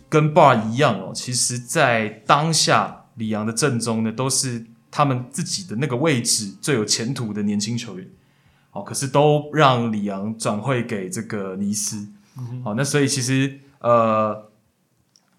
[0.07, 8.07] 跟 Barr 一样哦，其实在当下里昂的阵中呢，都是他们自己的那个位置最有前途的年轻球员。
[8.71, 14.50] 哦，可是都让里昂转会给这个尼斯，好、嗯哦，那所以其实呃，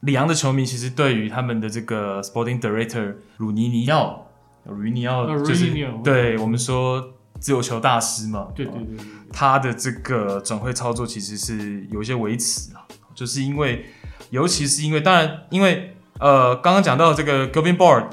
[0.00, 4.26] 里昂的球迷其实对于他们的这个 Sporting Director 鲁尼尼奥，
[4.64, 13.86] 鲁尼尼奥就是、啊、对我们说自由球大师嘛，对对对，对，他的这个转会操作其实是有一些维持啊，就是因为，
[14.30, 18.08] 尤其是因为，当然因为呃，刚刚讲到这个 g o v i n Barr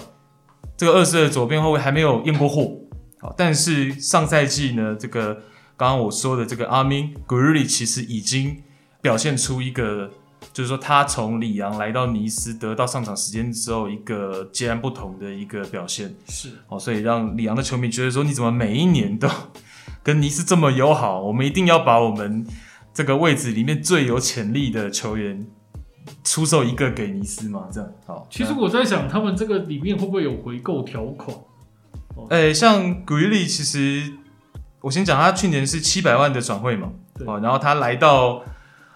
[0.75, 2.79] 这个二十岁的左边后卫还没有验过货。
[3.19, 5.35] 好，但是上赛季呢，这个
[5.77, 8.63] 刚刚我说的这个阿明古日里其实已经
[9.01, 10.09] 表现出一个，
[10.53, 16.13] 就是说他从里昂来到尼斯得到上场时间之后，一个截然不同的一个表现。
[16.27, 19.27] 是，哦，所以让里昂的球迷觉得说，你怎么每一年都
[20.03, 21.21] 跟尼斯这么友好？
[21.21, 22.45] 我们一定要把我们
[22.93, 25.45] 这个位置里面最有潜力的球员
[26.23, 27.67] 出售一个给尼斯嘛？
[27.71, 27.89] 这样。
[28.05, 31.35] 好，其实我在想，他们这个里面会不会有回购条款？
[32.29, 34.11] 哎、欸，像古伊利，其实
[34.81, 36.91] 我先讲，他去年是七百万的转会嘛，
[37.25, 38.43] 哦，然后他来到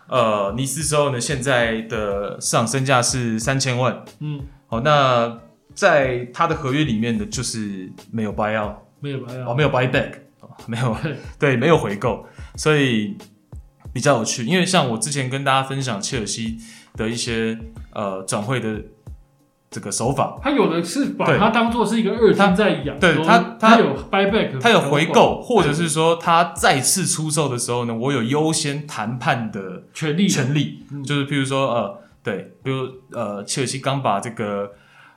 [0.08, 5.40] 呃尼斯之后呢，现在的市场身价是三千万，嗯，好，那
[5.74, 10.12] 在他的合约里面的就是没有 buy out，没有 buy out，哦，没有 buy back，
[10.68, 10.98] 没有，
[11.40, 13.18] 对，没有回购，所以
[13.94, 16.58] 比较有趣，因为像我之前跟大家分享切尔西
[16.96, 17.58] 的一些
[17.94, 18.82] 呃转会的。
[19.76, 30.30] 这个手法，他有的是把它当做是一个二他在养，对他他有 buy back，他有回购，或者是说他再次出售的时候呢，我有优先谈判的权利。
[30.30, 34.72] 权利，就是譬如说呃，对，比如呃，切尔西刚把这个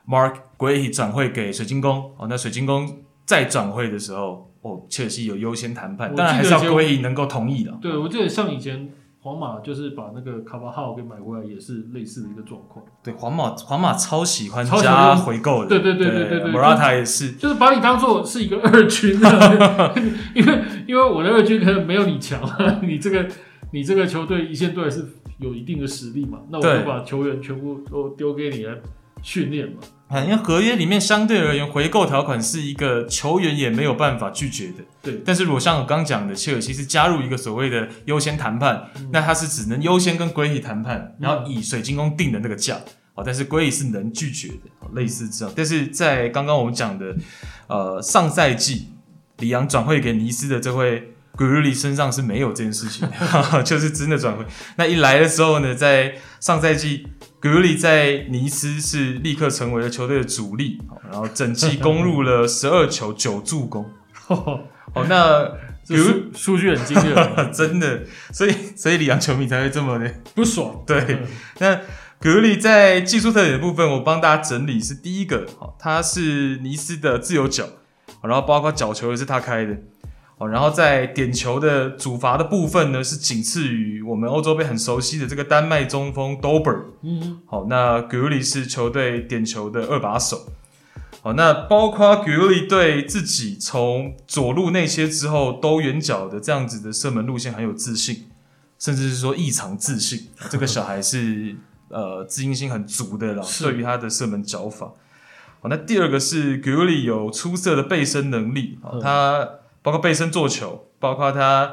[0.08, 7.70] Mark Gray 转会给水晶宫哦，那水晶宫再转会的时候，哦，切尔西有优先谈判，当然还是要 Guéhi 能够同意的。
[7.80, 8.90] 对，我记得像以前。
[9.20, 12.85] 皇马就是把那个卡巴号给买回来，也是类似的一个状况。
[13.02, 15.68] 对，皇马皇马超喜欢加回购的。
[15.68, 19.94] 对对对对对对，莫拉塔也是，就是把你当做是一个二军的，
[20.35, 22.40] 因为因为我的二军可能没有你强，
[22.83, 23.26] 你这个
[23.72, 25.04] 你这个球队一线队是
[25.38, 28.76] 有一定的实力嘛，那我就把球员全部都丢给你来
[29.22, 29.78] 训练嘛。
[30.08, 34.84] 啊，因为合约里面相对而言，回购条款是一个球员也没有办法拒绝的。
[35.02, 42.80] 对，但是如果像我刚讲的，切尔西是加入一个所谓的优先谈判，嗯、那他是只能优先跟圭伊谈判，然后以水晶宫定的那个价。
[43.14, 44.88] 哦，但是圭伊是能拒绝的。
[44.94, 45.52] 类似这样。
[45.54, 47.14] 但是在刚刚我们讲的，
[47.66, 48.88] 呃，上赛季
[49.38, 53.06] 里昂转会给尼斯的这位 Gurley 身上是没有这件事情，
[53.62, 54.46] 就是真的转会。
[54.76, 57.06] 那一来的时候呢，在上赛季
[57.40, 63.90] Gurley 在尼斯是立刻成为了球队的主力，然后整季攻入了 十二球九助攻。
[64.29, 65.51] 哦，那。
[65.90, 67.16] 比如数据很惊人，
[67.51, 70.85] 真的，所以所以里昂球迷才会这么的不爽。
[70.87, 71.22] 对，
[71.61, 71.81] 那
[72.20, 75.46] 格里在技术特点的部分，我帮大家整理是第一个，
[75.79, 77.64] 他是尼斯的自由脚，
[78.22, 79.79] 然后包括角球也是他开的，
[80.38, 86.85] 哦，然后在点球的主罚的部分呢，是仅次于我们欧洲杯很熟悉的这个丹麦中锋 Dolberg。
[87.03, 90.46] 嗯，好，那格里是球队点球的二把手。
[91.20, 98.27] 好，那包括 Gurley 对自己从左路内切之后兜圆角的这样子的射门路线很有自信，
[98.79, 100.29] 甚至是说异常自信。
[100.48, 101.57] 这个小孩是
[101.88, 104.92] 呃自信心很足的啦，对于他的射门脚法。
[105.61, 109.48] 好，那第二个是 Gurley 有出色的背身能力，他
[109.82, 111.72] 包括背身做球，包括他。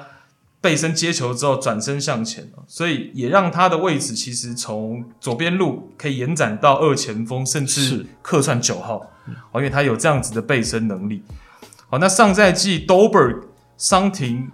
[0.62, 8.96] 背身接球之后转身向前，所以也让他的位置其实从左边路可以延展到二前锋，甚至客串九号，
[9.52, 11.22] 哦，因为他有这样子的背身能力。
[11.88, 13.44] 好，那上赛季 Dolberg
[13.78, 14.50] 伤停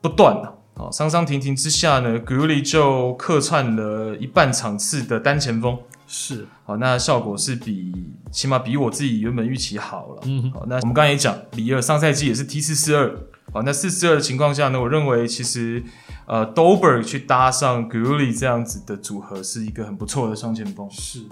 [0.00, 5.78] 不断啊，哦，伤伤停停之下呢，Gurley 就客串了一半场次的单前锋，
[6.12, 7.92] 是，好，那效果是比
[8.32, 10.22] 起码比我自己原本预期好了。
[10.24, 13.16] 嗯，好，那我们刚才也讲，里尔上赛季也是 T 四四二。
[13.52, 15.80] 好，那四四二的情况下呢，我认为其实
[16.26, 20.90] 呃，Dolberg 去搭上 Gurley 这样子的组合是一个很不错的双前锋。
[20.90, 21.26] 是，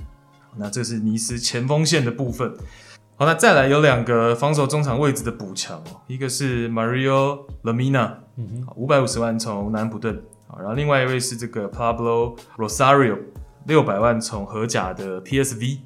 [0.57, 2.55] 那这是尼斯前锋线的部分。
[3.17, 10.23] 好，那再来有两个防守中场位置的补强，一个是 Mario Lamina，嗯哼，五百五十万从南安普顿，
[10.57, 13.19] 然后另外一位是这个 Pablo Rosario，
[13.69, 15.79] 六百万从荷甲的 PSV。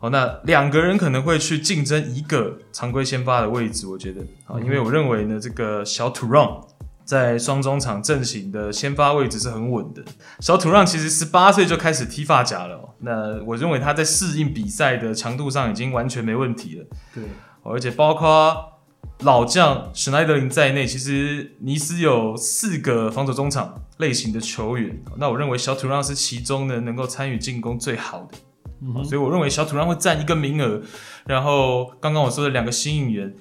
[0.00, 6.60] 哦，那两个人可能会去竞争一个常规先发的位置，我觉得啊，因为我认为呢，这个小土让
[7.04, 10.02] 在双中场阵型的先发位置是很稳的。
[10.40, 16.86] 小土让其实十八岁就开始踢发甲了，那我认为他在适应比赛的强度上已经完全没问题了。
[17.14, 17.22] 对，
[17.62, 18.71] 而且包括
[19.20, 28.38] 老将史奈德林在内，其实尼斯有四个防守中场类型的球员，那我认为小土让是其中呢能够参与进攻最好的。
[28.80, 30.82] 嗯、所以我认为小土让会占一个名额，
[31.24, 33.32] 然后刚刚我说的两个新引援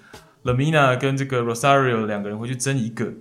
[0.43, 3.11] ，Lemina 跟这个 Rosario 两个人会去争一个。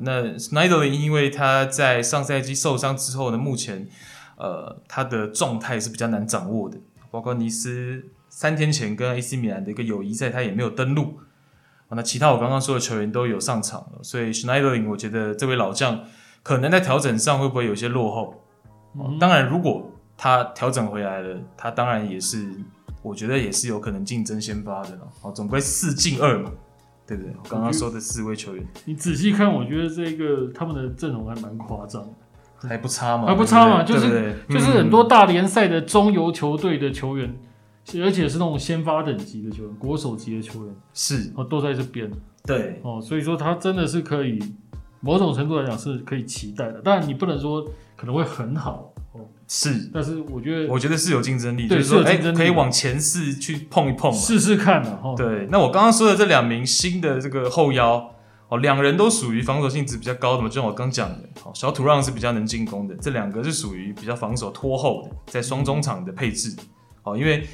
[0.00, 3.88] 那 Schneiderlin 因为他在上赛季受伤之后呢，目前
[4.36, 6.76] 呃他的状态是比较难掌握的，
[7.10, 11.20] 包括尼斯三天前跟 AC 米兰的一个友谊赛，他也没有登录。
[11.96, 16.00] 那其他我刚刚说的球员都有上场了，所以 Schneiderlin 我觉得这位老将
[16.42, 18.34] 可能在调整上会不会有些落后？
[18.98, 22.52] 嗯、当然如果他调整回来了，他当然也是，
[23.02, 25.08] 我觉得也是有可能竞争先发的了。
[25.22, 26.50] 哦，总归四进二嘛，
[27.06, 27.32] 对不对？
[27.42, 37.38] 我刚刚说的四位球员，你仔细看，我觉得这个他们的阵容还蛮夸张的，还不差嘛，还不差嘛，就是就是很多大联赛的中游球队的球员，嗯，
[38.02, 42.10] 而且是那种先发等级的球员，国手级的球员，是哦，都在这边。
[42.46, 44.38] 对哦，所以说他真的是可以，
[45.00, 47.62] 某种程度来讲是可以期待的，但你不能说
[47.96, 49.20] 可能会很好哦。
[49.46, 55.14] 是，但是我觉得，我觉得是有竞争力，就是说，哎、欸，可以往前四去碰一碰，试试看嘛。
[55.16, 58.14] 对，那我刚刚说的这两名新的这个后腰，
[58.48, 66.56] 哦，两人都属于防守性质比较高的嘛，就像我刚讲的，好，小土让是比较能进攻的，这两个是属于比较防守拖后的，在双中场的配置，
[67.10, 67.46] 好，因为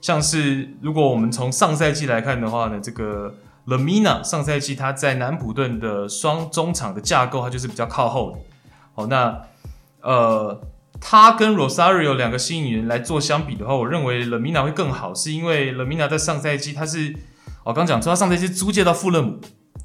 [0.00, 3.34] 像是如果我们从上赛季来看的话呢，这个
[3.66, 8.38] Lamina 上赛季他在南普顿的双中场的架构，他就是比较靠后的，
[8.94, 9.42] 好，那
[10.02, 10.60] 呃。
[11.00, 17.14] 他跟 Rosario 两个新引援来做相比的话，我认为 Lamina 会更好，是因为 Lamina 在上赛季他是，
[17.62, 19.38] 我刚讲说他上赛季租借到富勒姆，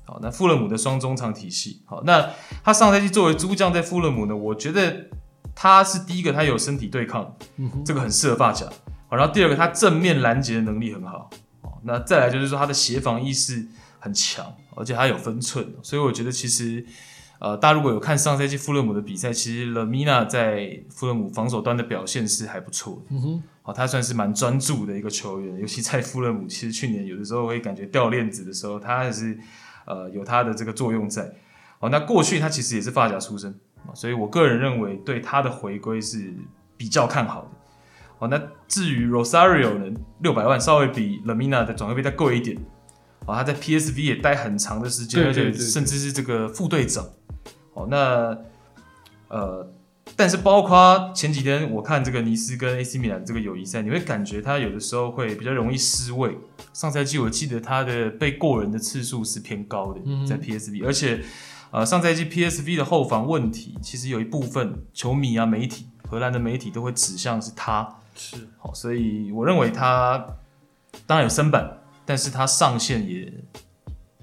[0.05, 2.31] 好，那富勒姆的双中场体系，好，那
[2.63, 5.05] 他上赛季作为租将在富勒姆呢，我觉得
[5.53, 8.65] 他是第一个，他有身体对抗，嗯、这个很适合发甲，
[9.13, 11.29] 好，然后第二个他正面拦截的能力很好，
[11.61, 13.67] 好，那再来就是说他的协防意识
[13.99, 16.83] 很强，而且他有分寸，所以我觉得其实。
[17.39, 23.15] 呃，大家如果有看上赛季富勒姆的比赛，其实 Lemina 在富勒姆防守端的表现是还不错的。
[23.17, 29.37] 嗯哼，好，他算是蛮专注的一个球员，尤其在富勒姆，其实去年有的时候会感觉掉链子的时候，他还是
[29.85, 31.29] 呃有他的这个作用在。
[31.79, 33.53] 好，那过去他其实也是发甲出身，
[33.93, 36.33] 所以我个人认为对他的回归是
[36.77, 37.49] 比较看好的。
[38.23, 42.57] 好，那至于 Rosario 呢，六百万稍微比 Lamina 的转会费再贵一点。
[43.25, 47.05] 好，他在 PSV 也待很长的时间，而且甚至是这个副队长。
[47.73, 48.37] 哦，那
[49.27, 49.69] 呃，
[50.15, 56.37] 但是包括前几天我看这个尼斯跟 AC 米兰这个友谊赛，你会感觉他有的时候会比较容易失位。
[56.71, 61.21] 上赛季我记得他的被过人的次数是偏高的，在 PSV，而且
[61.71, 70.25] 呃上赛季 PSV 的后防问题，其实有一部分球迷啊、媒体、荷兰的媒体都会指向是他，是好，所以我认为他
[71.05, 73.31] 当然有升板，但是他上限也。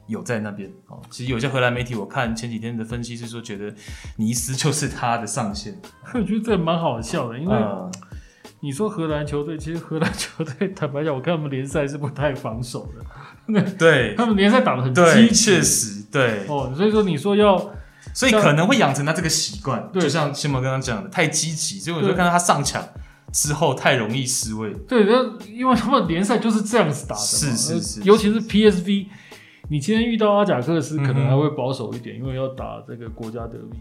[0.06, 3.72] 有在那边哦，其实有些荷兰媒体，我看前几天的分析是说，觉得
[4.16, 5.80] 尼斯就是他的上限。
[6.12, 7.56] 我觉得这蛮好笑的，因为
[8.58, 12.92] 你说荷兰球队，其实荷兰球队坦白讲，我看他们联赛是不太防守
[13.46, 13.62] 的。
[13.78, 16.74] 对， 他们联赛打得很积极，确实对哦。
[16.76, 17.56] 所以说你说要，
[18.12, 22.84] 所以可能会养成他这个习惯，就像谢蒙刚刚讲的，太积极，所以我就看到他上场
[23.32, 24.72] 之后太容易失位。
[24.88, 29.06] 对，那因为他们联赛就是这样子打的，是是是，尤其是 PSV。
[29.68, 33.78] 你今天遇到阿贾克斯，可能还会保守一点，嗯、因为要打这个国家德比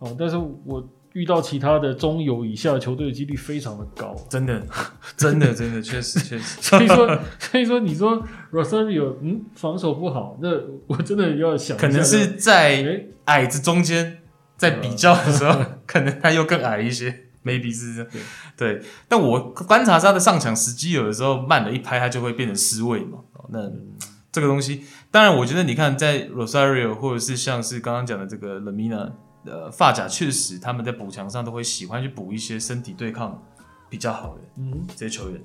[0.00, 0.16] 哦。
[0.18, 4.60] 但是我遇到其他的中游以下的球队的几率非常的高，真的，
[5.16, 6.58] 真的，真的，确实，确实。
[6.60, 10.48] 所以说，所以说，你说 Rosario 嗯防守不好，那
[10.88, 14.18] 我真的要想，可能是在矮子中间，
[14.56, 18.10] 在比较的时候，嗯、 可能他又更矮一些，maybe 是这样。
[18.56, 23.18] 对，对，但我观察他的上场时机，有的时候慢了一拍，他就会变成失位嘛。
[23.50, 23.60] 那。
[23.60, 23.96] 嗯
[24.32, 29.12] 这个东西，当然，我觉得你看，在 Rosario 或者是像是刚刚讲的这个 Lemina，
[29.44, 33.42] 呃，发甲确实他们在补强上都会喜欢去补一些身体对抗
[33.90, 35.38] 比较好的，嗯，这些球员。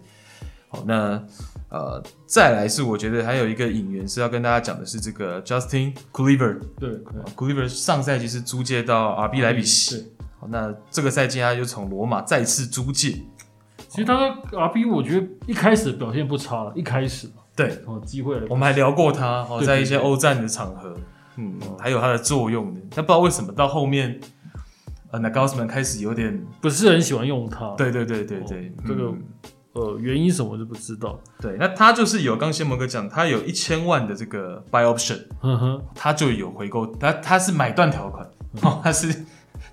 [0.70, 1.22] 好，那
[1.68, 6.90] 呃，再来是我觉得还有一个引援是要跟大家讲的是这个 Justin Cleaver，对
[7.36, 10.14] ，Kluivert 上赛季是租借到 RB 莱比锡，
[10.50, 13.24] 那这个赛季他就从罗马再次租借。
[13.90, 17.30] 其实他的 RB 我觉得一开始表现不差了，一开始。
[17.56, 20.96] 对，哦，机会，我们还聊过他哦，在一些欧战的场合，
[21.38, 22.80] 嗯，还有他的作用的。
[22.92, 24.20] 但不知道为什么到后面，
[25.10, 27.70] 呃，那高斯曼开始有点不是很喜欢用他。
[27.72, 29.12] 对对对对对，这个
[29.74, 31.20] 呃原因什么就不知道。
[31.40, 38.30] 对，那他就是有刚先蒙哥讲，他有一千万的这个 buy option，嗯哼，他就有回购，他他是买断条款，
[38.62, 39.26] 哦，他是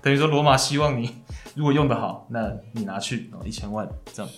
[0.05, 1.09] 等于说罗马希望你
[1.55, 4.31] 如果用得好，那你拿去哦一千万这样。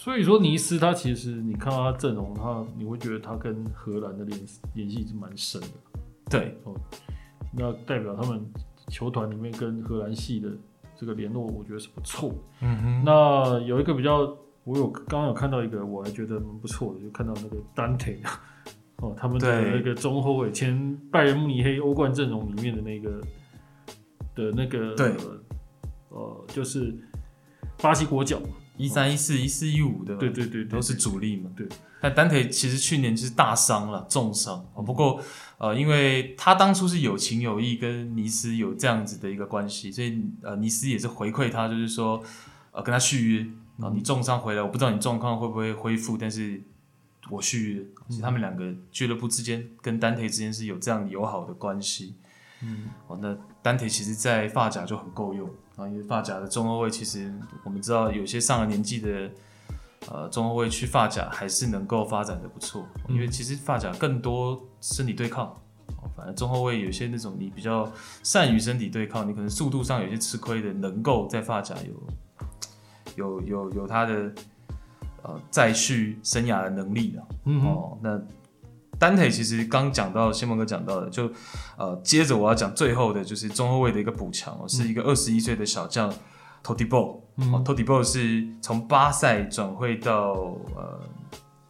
[0.00, 4.38] 所以说尼斯他其实你看到他阵容，他你会觉得他跟荷兰的联
[4.74, 5.68] 联系是蛮深的。
[6.28, 6.74] 对哦，
[7.56, 8.44] 那代表他们
[8.88, 10.50] 球团里面跟荷兰系的
[10.94, 12.30] 这个联络，我觉得是不错。
[12.60, 13.02] 嗯哼。
[13.02, 18.12] 那有一个比较，我有刚刚有看到一个，我还觉得蛮不错的，就看到那个丹特
[19.00, 23.18] 哦，他们的那个中后卫，前拜仁慕尼黑欧冠阵容里面的那个
[24.38, 25.12] 的那个对，
[26.10, 26.94] 呃，就是
[27.82, 28.40] 巴西国脚。
[28.78, 30.14] 一三一四一四一五的？
[30.14, 31.50] 对对对，都是主力嘛。
[31.56, 31.66] 对，
[32.00, 34.64] 但丹特其实去年就是大伤了，重伤。
[34.86, 35.20] 不过
[35.58, 42.22] 呃，因为他当初是有情有义，跟尼斯有这样子的一个关系，所以呃，尼斯也是回馈他，就是说
[42.70, 43.40] 呃，跟他续约。
[43.78, 46.62] 然后你重伤回来，我不知道你状况会不会恢复，但是
[47.30, 47.84] 我续约。
[48.08, 52.14] 其实他们两个俱乐部之间跟丹特之间是有这样友好的关系。
[52.62, 55.48] 嗯，哦，那丹特其实，在发夹就很够用。
[55.76, 59.30] 啊，因为发夹的中后卫其实我们知道，有些上了年纪的
[60.10, 62.84] 呃中后卫去发夹还是能够发展的不错。
[63.08, 65.46] 因为其实发夹更多身体对抗，
[65.98, 67.88] 哦反正中后卫有些那种你比较
[68.24, 71.94] 善于身体对抗，你可能速度上有些吃亏的，能够在发夹有
[73.14, 74.32] 有有有他的
[75.22, 77.24] 呃再续生涯的能力的。
[77.44, 78.20] 嗯哦，那。
[78.98, 81.30] 丹特其实刚讲到，新蒙哥讲到的，就
[81.76, 86.12] 呃，接着我要讲最后的，就是中后卫的一个补强哦，是一个二十一岁的小将
[86.64, 90.32] ，Todibo，哦，Todibo 是从巴塞转会到
[90.74, 91.00] 呃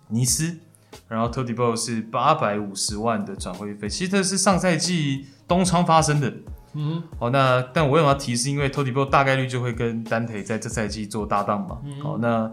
[0.09, 0.59] 尼斯，
[1.07, 6.33] 然后 Todibo 是八百五十万的转会费，其实这是上赛季冬窗发生的，
[6.73, 8.49] 嗯，好，那但我为什么要提是？
[8.49, 12.51] 因为 Todibo 大概率就会跟丹特在这赛季做搭档嘛，好，那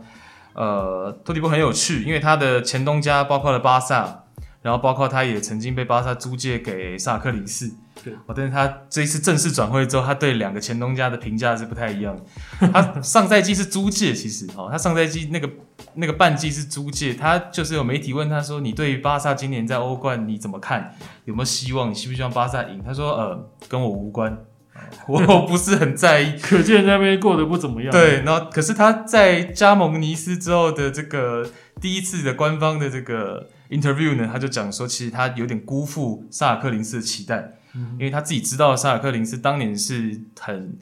[0.52, 4.24] 呃，Todibo 很有趣，因为他的前东家包括了巴萨。
[4.66, 7.72] 然后包括他也曾经被巴萨租借给萨克林斯，
[8.04, 12.20] 对，但是他这一次正式转会之后，他对两个前东家的评价是不太一样。
[12.74, 15.48] 他上赛季是租借，其实哦，他上赛季那个
[15.94, 20.96] 那个半季是租借，他就是有媒体问他说：“你对于巴萨今年在欧冠你怎么看？
[21.26, 21.92] 有没有希望？
[21.92, 24.36] 你希不希望巴萨赢？”他说：“呃，跟我无关，
[25.08, 27.92] 我不是很在意。”可见那边过得不怎么样。
[27.92, 31.48] 对，然后可是他在加盟尼斯之后的这个
[31.80, 33.48] 第一次的官方的这个。
[33.70, 40.78] Interview 呢，他就讲说，其实他有点辜负萨尔克林斯的期待，因为他自己知道萨尔克林斯当年是很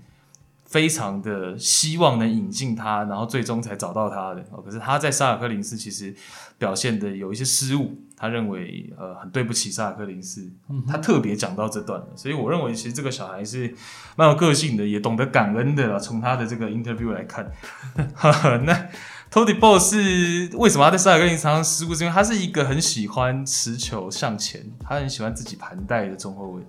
[0.66, 4.41] 非常的希望能引进他，然后最终才找到他的。
[4.51, 6.16] 哦可是他在萨尔克林斯其实
[6.57, 10.49] 表现的有一些失误，他认为呃很对不起萨尔克林斯，
[10.88, 12.07] 他特别讲到这段的。
[12.16, 13.76] 所以我认为其实这个小孩是
[14.16, 15.99] 蛮有个性的，也懂得感恩的。
[15.99, 17.51] 从他的这个 interview 来看，
[18.66, 18.89] 那
[19.32, 21.93] Tody Ball 是为什么他在萨尔克林斯常常失误？
[21.93, 26.64] 是因为他是一个很喜欢持球向前，他很喜欢自己盘带的中后卫。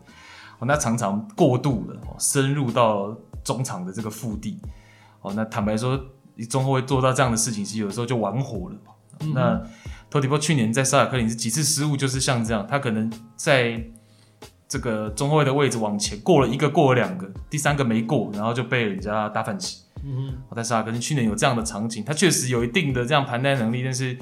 [0.59, 3.17] 哦，那常常过度了，深入到。
[3.45, 4.59] 中场的这个腹地，
[5.21, 6.01] 哦，那坦白说，
[6.35, 8.77] 你中后卫做到这样的事情，其实有时候就玩火了。
[9.21, 9.63] 嗯、那
[10.11, 13.81] 托迪波去年在萨尔克林是几次失误，就是像这样，他可能在
[14.67, 19.83] 这个中后卫的位置往前过了一个，过了两个，第三个没过，然后就被人家打反击。
[20.03, 24.19] 嗯我，在沙尔克林去年有这样的场景，他确实有一定的这样盘带能力，但是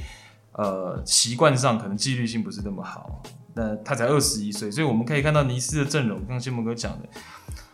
[0.52, 3.22] 呃，习惯上可能纪律性不是那么好。
[3.54, 7.08] 那他才二十一岁，所以我们可以看到尼斯的阵容，像新蒙哥讲的。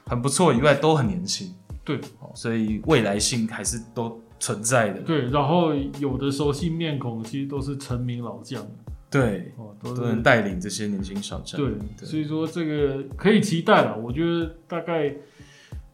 [0.09, 1.55] 很不错，以外都很年轻，
[1.85, 2.01] 对，
[2.35, 5.01] 所以未来性还是都存在的。
[5.03, 8.67] 对，然后有的熟悉面孔，其实都是成名老将，
[9.11, 11.61] 对，哦，都能带领这些年轻小将。
[11.61, 13.99] 对，所以说这个可以期待了。
[13.99, 15.15] 我觉得大概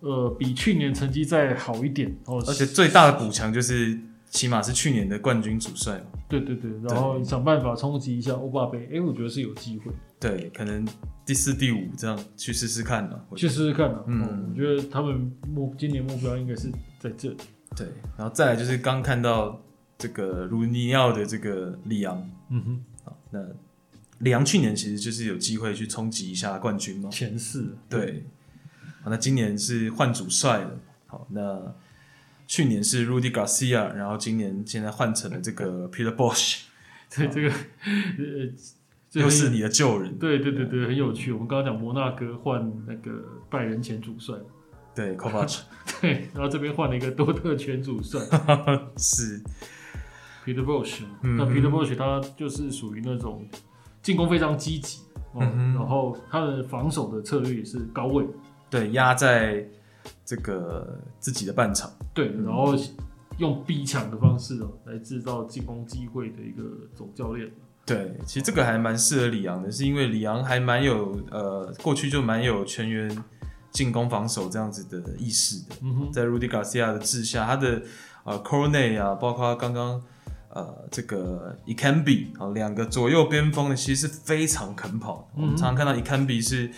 [0.01, 3.99] 呃比去年成绩再好一点，哦，而且最大的补强就是
[4.35, 6.07] 起码是去年的冠军主帅嘛。
[6.29, 9.93] 对对对，然后想办法冲击一下欧霸杯，哎，我觉得是有机会。
[10.19, 10.85] 对，可能
[11.25, 13.19] 第四、第五这样去试试看呢。
[13.37, 14.03] 去试试看呢。
[14.09, 16.69] 嗯，我觉得他们目今年目标应该是
[16.99, 17.37] 在这里。
[17.77, 17.87] 对，
[18.19, 19.63] 然后再来就是刚看到
[19.97, 22.29] 这个鲁尼奥的这个里昂。
[22.51, 22.85] 嗯哼。
[23.05, 23.41] 好，那
[24.19, 27.09] 里昂去年其实就是有机会去冲击一下冠军嘛。
[27.09, 27.77] 前四。
[27.89, 28.25] 对。
[29.03, 30.77] 好，那今年是换主帅了。
[31.07, 31.73] 好，那
[32.47, 36.63] 去年是 Rudy Garcia，然后今年现在换成了这个 Peter Bosch，。
[37.17, 38.53] 对，这个呃。
[39.13, 41.31] 又是你的旧人，对对对对，很有趣。
[41.31, 43.13] 我们刚刚讲摩纳哥换那个
[43.49, 44.35] 拜仁前主帅，
[44.93, 45.61] 对 Kovac
[46.03, 48.21] 对，然后这边换了一个多特前主帅，
[48.99, 49.41] 是
[50.45, 51.03] Peter Bosch。
[51.23, 53.49] 那 Peter Bosch 他就是属于那种
[54.03, 55.03] 进攻非常积极，
[55.39, 58.27] 嗯，然后他的防守的策略也是高位，
[58.69, 59.65] 对，压在
[60.25, 62.75] 这个自己的半场，对，然后
[63.39, 66.63] 用逼抢的方式哦来制造进攻机会的一个
[66.95, 67.51] 总教练。
[67.87, 73.25] 对，其实这个还蛮适合里昂的，是因为里昂还蛮有呃，过去就蛮有全员
[73.71, 75.77] 进攻防守这样子的意识的。
[75.83, 77.83] 嗯哼，在 Rudy Garcia 的治下，他的
[78.25, 80.01] 呃 Cornet 啊，包括刚刚
[80.55, 85.31] 呃这个 Ekambi 啊，两个左右边锋呢，其实是非常肯跑。
[85.37, 86.71] 嗯、我们常常看到 Ekambi 是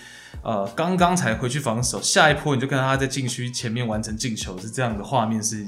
[0.43, 5.65] 呃刚刚才回去防守，下一波你就看到他在禁区前面完成进球，是这样的画面是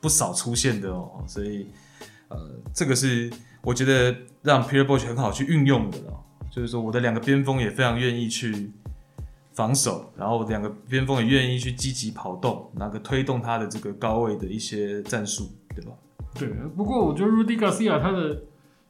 [0.00, 1.22] 不少出现的哦。
[1.28, 1.68] 所以
[2.28, 2.36] 呃，
[2.74, 3.30] 这个是。
[3.60, 5.98] 我觉得让 Peter Bosz 很好去运用的，
[6.48, 8.72] 就是说我的两个边锋也非常愿意去
[9.52, 15.90] 防守，然后两个边锋也愿意去积极跑动，那个推动他的这个高位的一些战术，对吧？
[16.34, 16.48] 对。
[16.76, 18.42] 不过我觉得 Rudy Garcia 他的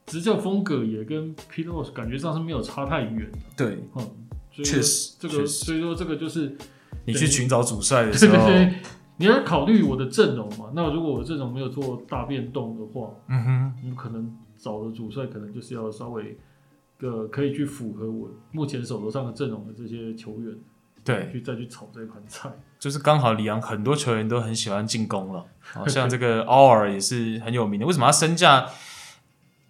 [0.05, 3.31] 执教风格也跟 Bosz 感觉上是没有差太远。
[3.55, 4.07] 对，嗯，
[4.51, 6.55] 确实，这个所以说这个就是
[7.05, 8.33] 你去寻找主帅的时候。
[8.47, 8.75] 对对对
[9.17, 10.71] 你要考虑我的阵容嘛？
[10.73, 16.37] 那如果我阵容没有做大变动的话，嗯哼，你可能找的主帅可能就是要稍微
[16.97, 20.55] 个可以去符合我目前手头上的阵容的这些球员，
[21.13, 22.49] 对，去再去炒这盘菜。
[22.77, 27.85] 就是刚好里昂很多球员都很喜欢进攻了，好像这个奥尔也是很有名的。
[27.85, 28.69] 为什么他身价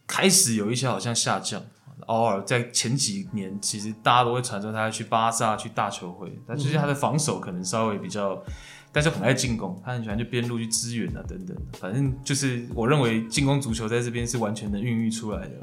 [0.05, 1.61] 开始有一些好像下降？
[2.07, 8.43] 奥尔在前几年其实大家都会传说他要去巴萨去大球会，但其实他的防守可能稍微比较。
[8.91, 11.55] 但是很爱进攻，他很喜欢去边路去支援啊，等等。
[11.73, 15.61] 反正就是我认为进攻足球在这边是完全能孕育出来的。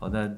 [0.00, 0.28] 好，那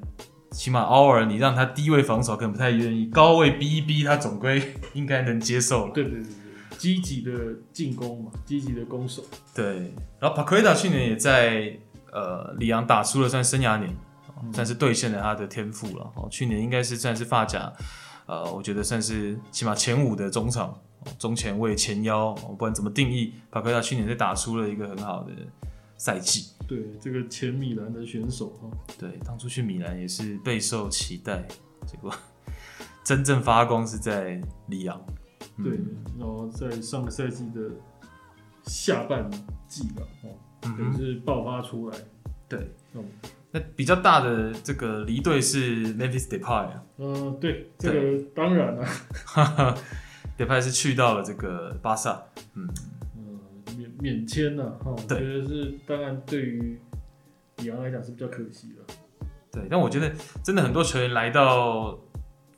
[0.53, 5.93] 起码偶尔你让他低位防守可能不太愿意，高位逼一逼他总归应该能接受了。
[5.93, 7.31] 对对对对，积极的
[7.73, 9.23] 进攻嘛，积极的攻守。
[9.53, 11.77] 对，然后帕奎塔去年也在
[12.11, 13.93] 呃里昂打出了算生涯年，
[14.53, 16.11] 算是兑现了他的天赋了。
[16.15, 17.73] 哦，去年应该是算是发甲，
[18.27, 20.73] 呃，我觉得算是起码前五的中场。
[21.19, 25.33] 中前卫、前腰，不管怎么定义，帕奎塔去年是打出了一个很好的
[25.97, 26.51] 赛季。
[26.67, 31.45] 对，这个前米兰的选手哈，对，当初去米兰也是备受期待，
[31.85, 32.13] 结果
[33.03, 34.99] 真正发光是在里昂。
[35.63, 35.73] 对，
[36.17, 37.69] 然后在上个赛季的
[38.63, 39.29] 下半
[39.67, 40.29] 季吧，哦，
[40.61, 41.97] 可能是爆发出来。
[42.47, 43.03] 对，嗯，
[43.51, 46.83] 那比较大的这个离队是 Memphis Depay 啊。
[46.97, 48.87] 嗯，对，这个当然了。
[50.35, 52.23] 德派是去到了这个巴萨，
[52.55, 52.92] 嗯，呃，
[53.77, 56.79] 免免签了哈，我觉得是当然对于
[57.57, 58.93] 里昂来讲是比较可惜的，
[59.51, 60.11] 对，但我觉得
[60.43, 61.99] 真的很多球员来到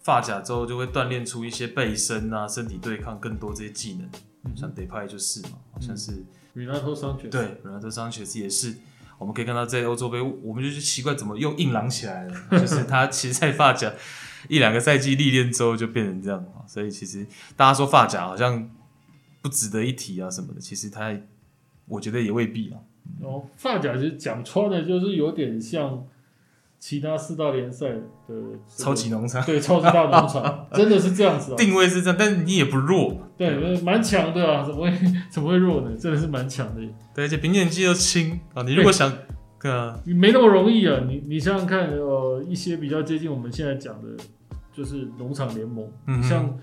[0.02, 4.10] 法甲之后就会锻炼出一些背身啊、身体对抗更多这些技能，
[4.46, 6.24] 嗯、像德派就是嘛，好像是
[6.56, 8.76] Renato Sanches 对 Renato Sanches 也是。
[9.18, 12.36] 我们可以看到，在欧洲杯，我们就是奇怪怎么又硬朗起来了。
[12.60, 13.90] 就是他其实，在法甲
[14.50, 16.46] 一两个赛季历练之后，就变成这样。
[16.68, 18.70] 所以，其实大家说法甲好像
[19.46, 21.16] 不值得一提啊什么的，其实他，
[21.88, 22.82] 我觉得也未必啊。
[23.22, 26.04] 哦，发甲其实讲穿的，就是有点像
[26.80, 31.56] 其他四大联赛的、这个、超级农场，对，超级大农场， 真的是这样子啊。
[31.56, 34.92] 定位是这样，但是你也不弱，对，蛮强的啊，怎么会
[35.30, 35.96] 怎么会弱呢？
[35.96, 36.82] 真的是蛮强的。
[37.14, 39.14] 对，而且平年纪又轻啊，你如果想，
[39.62, 41.02] 对啊，没那么容易啊。
[41.08, 44.10] 你你想想看，呃，一些比较接近我们现在讲的，
[44.74, 46.58] 就是农场联盟，嗯、像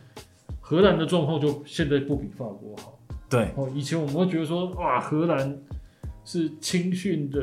[0.63, 2.99] 荷兰的状况就现在不比法国好。
[3.29, 5.61] 对，哦，以前我们会觉得说，哇，荷兰
[6.25, 7.41] 是青训的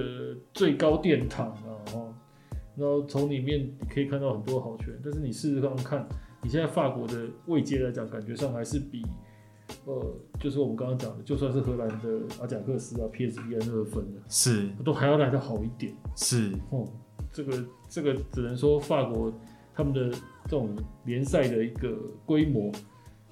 [0.53, 1.69] 最高殿堂啊，
[2.75, 6.07] 然后从里面你可以看到很多好球员，但是你试试看看，
[6.41, 9.05] 你现在法国的位阶来讲，感觉上还是比。
[9.85, 15.93] 呃，就是我们刚刚讲的，就算是荷兰的阿贾克斯啊，PSV 二分的，是都还要来的好一点。
[16.15, 19.31] 是，哦、嗯，这个这个只能说法国
[19.75, 21.95] 他们的这种联赛的一个
[22.25, 22.71] 规模，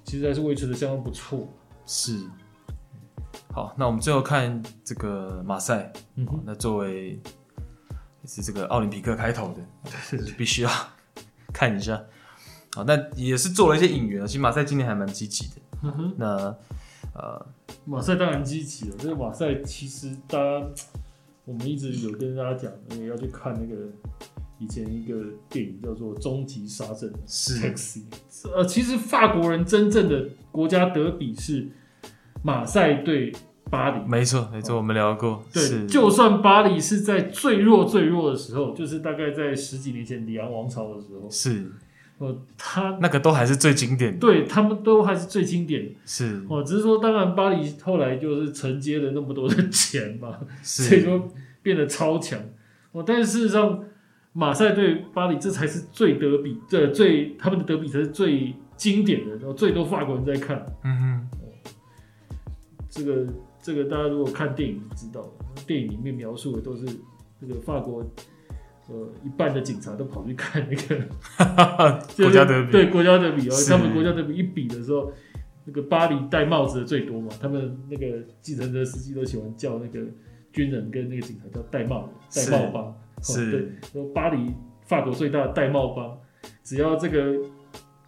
[0.08, 1.46] 其实还是维持的相当不错。
[1.84, 2.18] 是，
[3.52, 7.20] 好，那我们最后看这个马赛，嗯哼，那作为
[8.22, 9.60] 也是这个奥林匹克开头的，
[10.10, 10.70] 对必须要
[11.52, 12.02] 看一下。
[12.72, 15.60] 好，那也是做了一些引援，其实马赛今年还蛮积极的。
[15.82, 16.56] 嗯哼，那
[17.14, 17.46] 呃，
[17.84, 18.96] 马赛当然积极了。
[18.98, 20.66] 这个马赛其实大家，
[21.44, 23.90] 我们一直有跟大家讲，那个要去看那个
[24.58, 28.02] 以前一个电影叫做《终极杀阵》是 Taxi。
[28.54, 31.68] 呃，其实法国人真正的国家德比是
[32.42, 33.32] 马赛对
[33.70, 34.08] 巴黎。
[34.08, 35.44] 没错，没错，我们聊过。
[35.52, 41.72] 对，就算巴黎是在最弱最弱的时候，就是大概在十几年前里昂王朝的时候，是。
[42.18, 51.30] 哦，他那个都还是最经典的，对他们都还是最经典的，是哦，只是说当然巴黎后来就是承接了那么多的钱嘛，所以说
[51.62, 52.40] 变得超强
[52.90, 53.04] 哦。
[53.06, 53.84] 但是事实上，
[54.38, 61.50] 马赛对巴黎这才是最德比，这最他们的德比才是最经典的，然后最多法国人在看，嗯哼，哦，
[62.88, 63.26] 这个
[63.60, 65.28] 这个大家如果看电影就知道，
[65.66, 66.86] 电影里面描述的都是
[67.40, 68.04] 这个法国。
[68.90, 70.96] 呃，一半的警察都跑去看那个
[72.16, 75.12] 国家德比，对国家德比，然后他们国家德比一比的时候，
[75.66, 80.00] 那个巴黎戴帽子的最多嘛，他们那个计程车司机都喜欢叫那个
[80.54, 84.54] 军人跟那个警察叫戴帽戴帽帮，是，对，说巴黎
[84.86, 86.18] 法国最大的戴帽帮，
[86.62, 87.34] 只要这个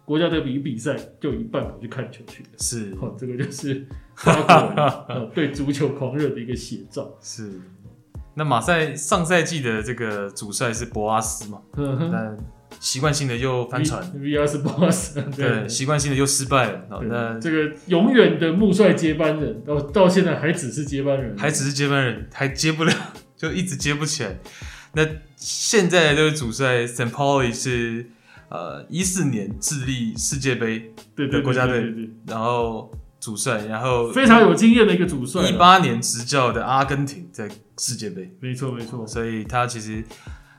[0.05, 3.85] 国家德比比赛，就有一半跑去看球去了，是，好，这个就是
[4.15, 7.61] 法国人 对足球狂热的一个写照，是。
[8.33, 11.61] 那马赛上赛季的这个主帅是博阿斯嘛？
[11.75, 12.37] 但
[12.79, 14.01] 习惯性的又翻船。
[14.15, 15.21] V R 是博阿斯。
[15.35, 17.01] 对，习惯性的又失败了。
[17.03, 22.93] 那这个永远的穆帅接班人，到到现在还只是接班人，还只是接班人，还接不了，
[23.35, 24.39] 就一直接不起来。
[24.93, 28.09] 那现在的这个主帅 Sampaoli 是
[28.49, 32.91] 呃一四年智利世界杯的国家队，然后。
[33.21, 40.03] 主帅，然后非常有经验的一个主帅，一八年执教的阿根廷在世界杯，没错没错，所以他其实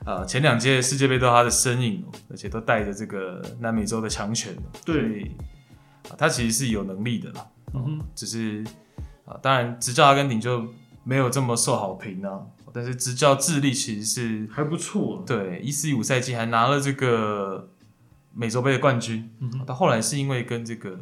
[0.05, 4.55] 呃前两届世界杯都有他的身影，而且都带着这个南美洲的强权，
[4.85, 5.29] 对，
[6.17, 8.63] 他其实是有能力的啦，嗯哼，只是
[9.25, 10.65] 啊，当然执教阿根廷就
[11.03, 12.39] 没有这么受好评啊，
[12.73, 17.69] 但是执教智利其实是还不错，对，一四一五赛季还拿了这个
[18.33, 20.99] 美洲杯的冠军，嗯哼，他后来是因为跟这个。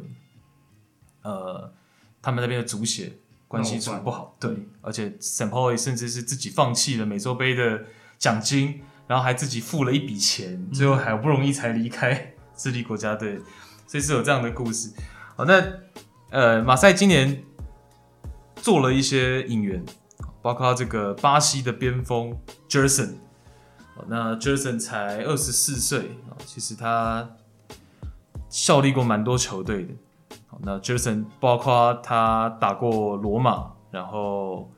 [1.24, 1.72] 呃，
[2.20, 3.12] 他们那边的足协
[3.46, 7.84] 关系处不好，对，而且 Sampaoli 甚至是自己放弃了美洲杯的
[8.18, 13.38] 奖金，然后还自己付了一笔钱，最后好不容易才离开 智利国家队，
[13.86, 14.90] 所以是有这样的故事。
[15.36, 15.62] 好，那
[16.30, 17.44] 呃，马赛今年
[18.56, 19.80] 做了一些引援，
[20.42, 22.36] 包括这个巴西的边锋
[22.68, 23.14] Jerson，
[24.08, 27.30] 那 Jerson 才二十四岁啊，其实他
[28.48, 29.94] 效力过蛮多球队的。
[30.60, 34.70] 那 Jerson 包括他打过罗马，然后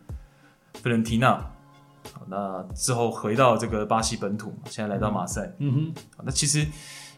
[0.74, 1.44] 费伦提纳，
[2.28, 5.52] 那之后回到这个巴西本土，现在来到马赛。
[5.58, 6.66] 嗯哼，那其实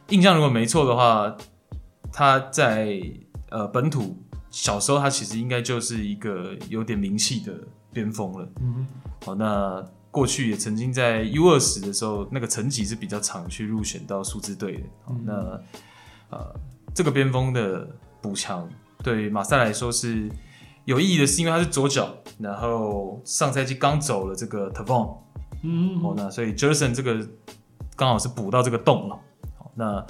[0.09, 1.37] 印象如果没错的话，
[2.13, 3.01] 他在
[3.51, 4.17] 呃本土
[4.51, 7.53] 小时候他其实应该就是一个有点名气的
[7.97, 8.49] 边锋了。
[8.61, 8.87] 嗯，
[9.25, 14.83] 好，那过去也曾经在 U 二十的时候，那个成绩是比较长，去入选到数字队的。
[15.05, 15.33] 好，那
[16.31, 16.55] 呃
[16.95, 17.89] 这个边锋的。
[18.23, 18.69] 补强
[19.05, 20.29] 对马赛来说是
[20.85, 25.19] 有意义的，是因为他是左脚，然后上赛季刚走了这个 Tavon，
[25.63, 27.25] 嗯，好，那所以 Jerson 这个
[27.95, 29.17] 刚好是补到这个洞了。
[29.57, 30.05] 好，那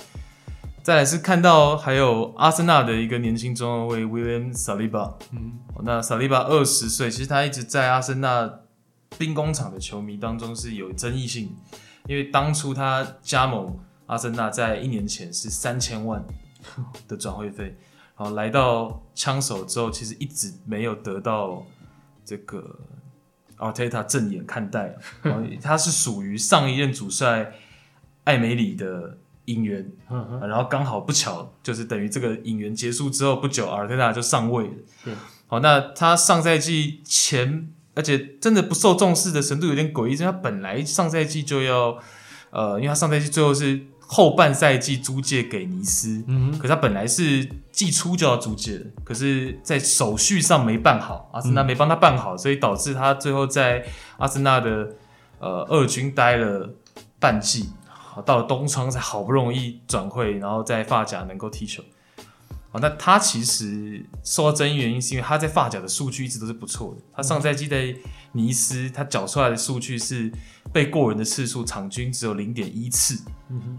[0.87, 8.61] 再来是看到还有阿森纳的一个年轻中后卫 William Saliba，嗯，那 Saliba 二十岁，其实他一直在阿森纳
[9.19, 11.57] 兵工厂的球迷当中是有争议性，
[12.07, 13.77] 因为当初他加盟
[14.07, 16.25] 阿森纳在一年前是三千万
[17.09, 17.77] 的转会费，
[18.17, 21.67] 然后，来到枪手之后，其实一直没有得到
[22.25, 22.79] 这个
[23.57, 24.97] Arteta 正眼看待，
[25.61, 27.55] 他是属于上一任主帅
[28.23, 29.19] 艾梅里的。
[29.47, 29.85] 引援，
[30.41, 35.15] 然后刚好不巧，就是等于这个引援结束之后不久，阿尔特塔就上位了。
[35.47, 41.99] 好，那他上赛季前，而且真的不受重视的程度有点诡异，因为他本来上赛季就要，
[42.51, 53.87] 呃，因为他上赛季最后是后半赛季租借给尼斯，嗯，可是他本来是季初就要租借的，可是在手续上没办好，阿森纳没帮他办好，所以导致他最后在
[54.19, 54.97] 阿森纳的
[55.39, 56.75] 呃二军待了
[57.21, 57.71] 半季。
[58.23, 61.83] 到了东窗才好不容易转会，然后在发甲能够踢球。
[62.71, 67.03] 好，那他其实受到争议原因是因为他在发甲的数据一直都是不错的。
[67.15, 67.95] 他上赛季在
[68.33, 70.33] 尼斯，他缴出来的数据是
[70.73, 73.23] 被过人的次数场均只有零点一次，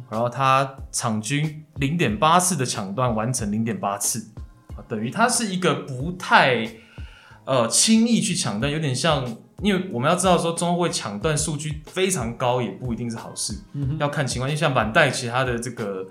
[0.10, 4.30] 然后他场均零点八次的抢断完成零点八次，
[4.88, 6.68] 等于他是一个不太
[7.46, 9.38] 呃轻易去抢断，有点像。
[9.64, 14.48] 因为我们要知道说中后卫抢断数据非常高也不一定是好事，嗯、要看情况。
[14.50, 16.06] 因为像满带其他的这个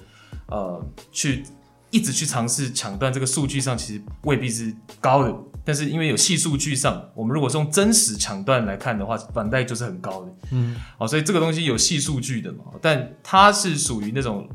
[0.49, 1.45] 呃，去
[1.91, 5.33] 一直去尝试抢断这个数据上其实未必是高的，
[5.65, 14.49] 但是因为有细数据上，我们如果是用真实抢断来看的话，板带就是很高的，嗯，哦，所以这个东西有细数据的嘛，但它是属于那种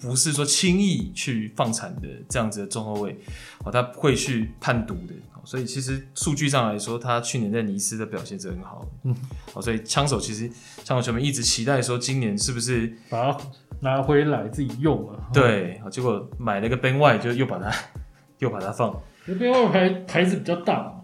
[0.00, 3.18] 不是说轻易去放产的这样子的中后卫，
[3.64, 5.14] 哦，他会去判读的。
[5.48, 8.88] 所以其实数据上来说，他去年在尼斯的表现是很好的。
[9.04, 9.16] 嗯，
[9.50, 10.46] 好，所以枪手其实
[10.84, 13.38] 枪手球迷一直期待说，今年是不是把它
[13.80, 15.30] 拿回来自己用了？
[15.32, 17.72] 对，结果买了个 Ben White 就又把它
[18.40, 18.92] 又把它放。
[19.24, 21.02] Ben White 牌牌子比较大，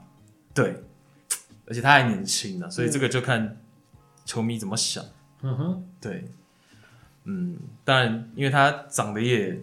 [0.53, 0.76] 对，
[1.66, 3.57] 而且他还年轻呢，所以这个就看
[4.26, 5.03] 球迷怎么想。
[5.40, 6.28] 嗯哼，对，
[7.24, 9.59] 嗯，当然，因为他长得也，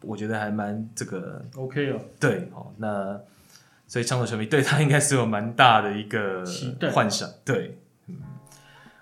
[0.00, 2.00] 我觉得还蛮这个 OK 啊。
[2.18, 3.20] 对，好，那。
[3.86, 6.42] 所以，枪手球迷对他应该是有蛮大的一个
[6.92, 7.78] 幻想，对，
[8.08, 8.16] 嗯，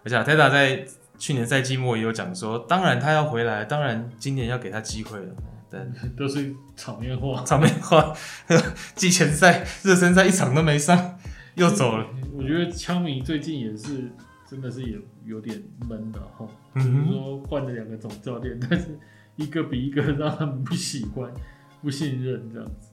[0.04, 0.84] 而且阿泰达在
[1.18, 5.32] 去年赛季末也有讲说，当然他要回来，当然今年要给他机会了，
[5.70, 8.12] 但 都是场面话，场面话，
[8.94, 11.18] 季前赛、 热身赛一场都没上，
[11.54, 12.06] 又走了。
[12.34, 14.10] 我觉得枪迷最近也是
[14.50, 18.98] 真的是也有点闷的哈，比如说换了两个总教练，但是
[19.36, 21.32] 一个比一个让他们不喜欢、
[21.80, 22.88] 不信任这样子，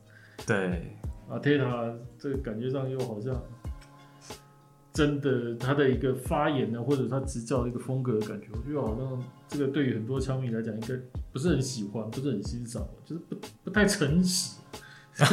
[0.45, 0.95] 对。
[1.29, 3.39] 阿特塔这个感觉上又好像
[4.91, 10.95] 真的，他的一个发言呢，或者他执教的一个风格的感觉，我觉得好像这个对于很多枪迷来讲，应该
[11.31, 14.57] 不是很喜欢，不是很欣赏，就是不不太诚实，
[15.15, 15.25] 就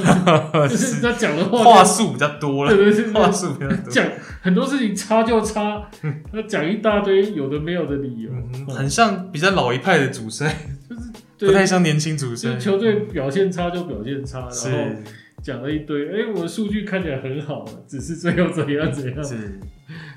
[0.76, 4.06] 是他讲的话话术比较多了，对对对，话术比较多，讲
[4.42, 5.90] 很多事情差就差，
[6.30, 10.54] 他讲一大堆有的没有的理由，嗯、很像比较老一派的主帅，
[11.36, 15.02] 就是不太像年轻主帅，球队表现差就表现差，然后。
[15.46, 19.60] 讲了一堆，哎、欸，我的数据看起来很好，只是最后怎样怎样，是，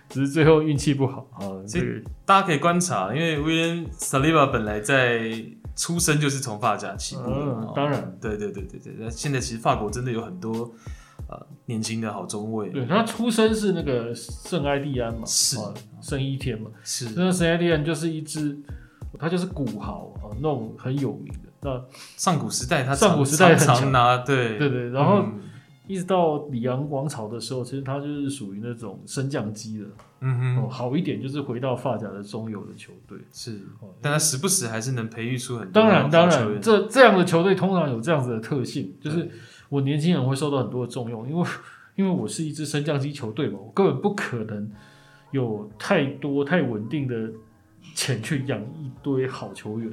[0.10, 1.62] 只是最后运气不好啊。
[1.68, 2.02] 这个。
[2.26, 5.32] 大家可以观察，因为 William Saliba 本来在
[5.76, 8.96] 出生就是从法甲起步，嗯，当然，对对对对对。
[8.98, 10.74] 那现在其实法国真的有很多
[11.28, 15.58] 呃年轻的好中卫，对，他出生是那个圣埃蒂安嘛，是。
[16.02, 18.58] 圣伊天嘛，是，那圣埃蒂安就是一支，
[19.20, 21.49] 他就是古豪啊，那种很有名的。
[21.62, 21.84] 那
[22.18, 24.58] 上古时代，他上古时代很，常拿，对。
[24.58, 25.26] 对对，然后
[25.88, 29.86] 一直到里昂王朝的时候，其实他就是属于那种升降机的，
[30.22, 33.60] 嗯哼，哦好一点就是回到发甲的中游的球队，是，
[34.02, 39.30] 但他时不时还是能培育出很多当然当然，这这样的球队通常有这样子的特性，就是
[39.68, 41.46] 我年轻人会受到很多的重用，因为
[41.96, 44.72] 因为我是一支升降机球队嘛，我根本不可能
[45.32, 47.30] 有太多太稳定的
[47.96, 49.92] 钱去养一堆好球员。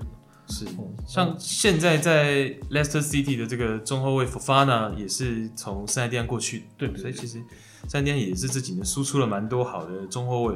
[0.49, 0.65] 是，
[1.05, 7.43] 像现在在 Leicester City 的这个中后卫 Fofana 也是从圣埃蒂安过去，对，所以其实
[7.89, 10.55] 圣埃蒂安也是这几年输出了蛮多好的中后卫，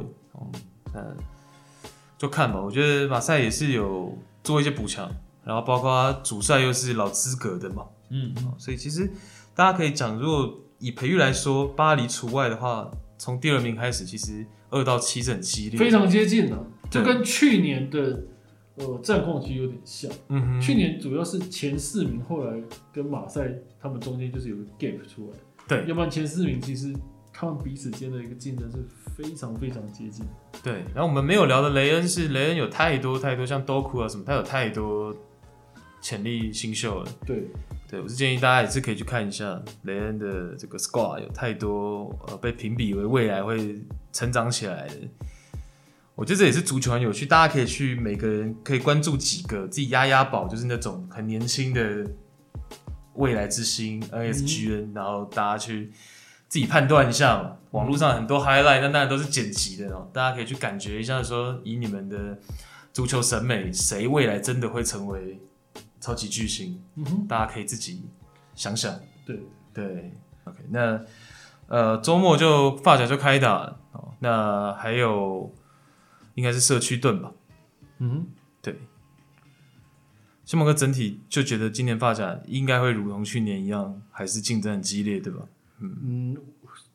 [0.95, 1.17] 嗯，
[2.17, 5.11] 就看吧，我觉得马赛也是有做一些补强，
[5.45, 9.11] 然后包括主帅又是老资格的嘛，嗯，所以其实
[9.57, 12.89] 大家可以讲，如果以培育来说，巴黎除外的话，
[13.19, 16.57] 从第二名开始，其实二到七是很激烈，非常接近的，
[16.89, 18.23] 就跟去年的。
[18.81, 20.11] 呃，战况其实有点像。
[20.29, 22.61] 嗯哼，去年主要是前四名，后来
[22.93, 25.39] 跟马赛他们中间就是有个 gap 出来。
[25.69, 26.93] 对，要不然前四名其实
[27.33, 28.79] 他们彼此间的一个竞争是
[29.15, 30.27] 非常非常接近。
[30.63, 35.15] 对，然后我们没有聊的雷恩是雷恩有太多太多像多库啊什么，他有太多
[36.01, 37.11] 潜力新秀了。
[37.25, 37.45] 对，
[37.89, 43.79] 对我是建议大家也是可以去看一下雷恩的这个 squad，有太多呃被评比为未来会
[44.13, 44.95] 成长起来的。
[46.21, 52.07] 我觉得这也是足球很有趣，大家可以去每个人可以关注几个自己压压宝，就是那种很年轻的
[53.15, 55.91] 未来之星 NSGN，嗯，然后大家去
[56.47, 57.57] 自己判断一下。
[57.71, 62.39] 网络上很多 highlight，那当然都是剪辑的哦，大家可以去感觉一下，说以你们的
[62.93, 65.41] 足球审美，谁未来真的会成为
[66.03, 66.79] 超级巨星？
[66.97, 68.05] 嗯哼，大家可以自己
[68.55, 68.95] 想想。
[69.25, 69.41] 对
[69.73, 70.13] 对
[70.45, 71.01] ，OK，那
[71.69, 75.51] 呃周末就发甲就开打了哦，那还有。
[76.41, 77.35] 应该是社区盾吧，
[77.99, 78.27] 嗯，
[78.63, 78.75] 对。
[80.47, 85.43] 西蒙哥整体就觉得今年发展应该会如同去年一样，还是竞争很激烈，对吧？
[85.81, 86.37] 嗯嗯，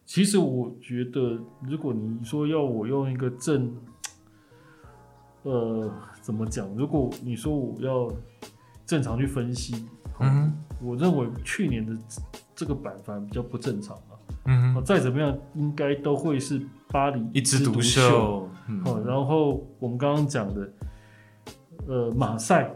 [0.04, 3.72] 其实我觉得，如果你说要我用一个正，
[5.44, 5.94] 呃，
[6.24, 6.68] 怎么讲？
[6.76, 8.12] 如果你说我要
[8.84, 9.86] 正常去分析，
[10.20, 11.96] 嗯，我认为去年的
[12.56, 13.96] 这个板反而比较不正常。
[14.48, 16.60] 嗯，再怎么样，应该都会是
[16.90, 18.50] 巴黎一枝独秀。
[18.68, 20.68] 嗯，然后我们刚刚讲的，
[21.88, 22.74] 呃，马赛，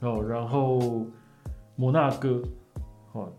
[0.00, 1.06] 哦，然后
[1.76, 2.42] 摩纳哥，
[3.12, 3.32] 哦，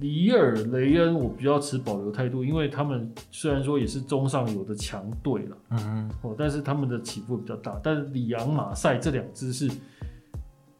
[0.00, 7.78] 里尔雷恩，我比较持保留态度，因为他们虽然说也是中上游的强队了，嗯哦，但是他们的起伏比较大。
[7.84, 9.70] 但是里昂、马赛这两支是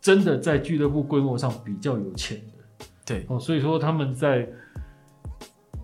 [0.00, 4.48] 真的在俱乐部规模上比较有钱的，对，哦，所以说他们在。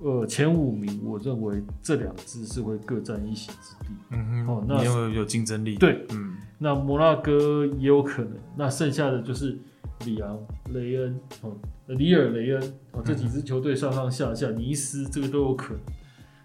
[0.01, 3.94] 呃，前五名，我认为这两支是会各占一席之地。
[4.11, 5.74] 嗯哼，哦，那有有竞争力。
[5.76, 8.32] 对，嗯，那摩纳哥也有可能。
[8.57, 9.59] 那剩下的就是
[10.05, 10.38] 里昂、
[10.72, 11.53] 雷恩、哦，
[11.88, 15.82] 里尔、雷恩，哦，这几支球队上上下下，尼斯这个都有可能。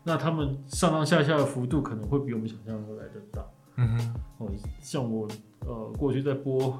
[0.04, 3.46] 那他们上上下下的幅度可能会比我们想象的来的大。
[3.76, 4.52] 嗯哼，哦，
[4.82, 5.28] 像我
[5.60, 6.80] 呃过去在播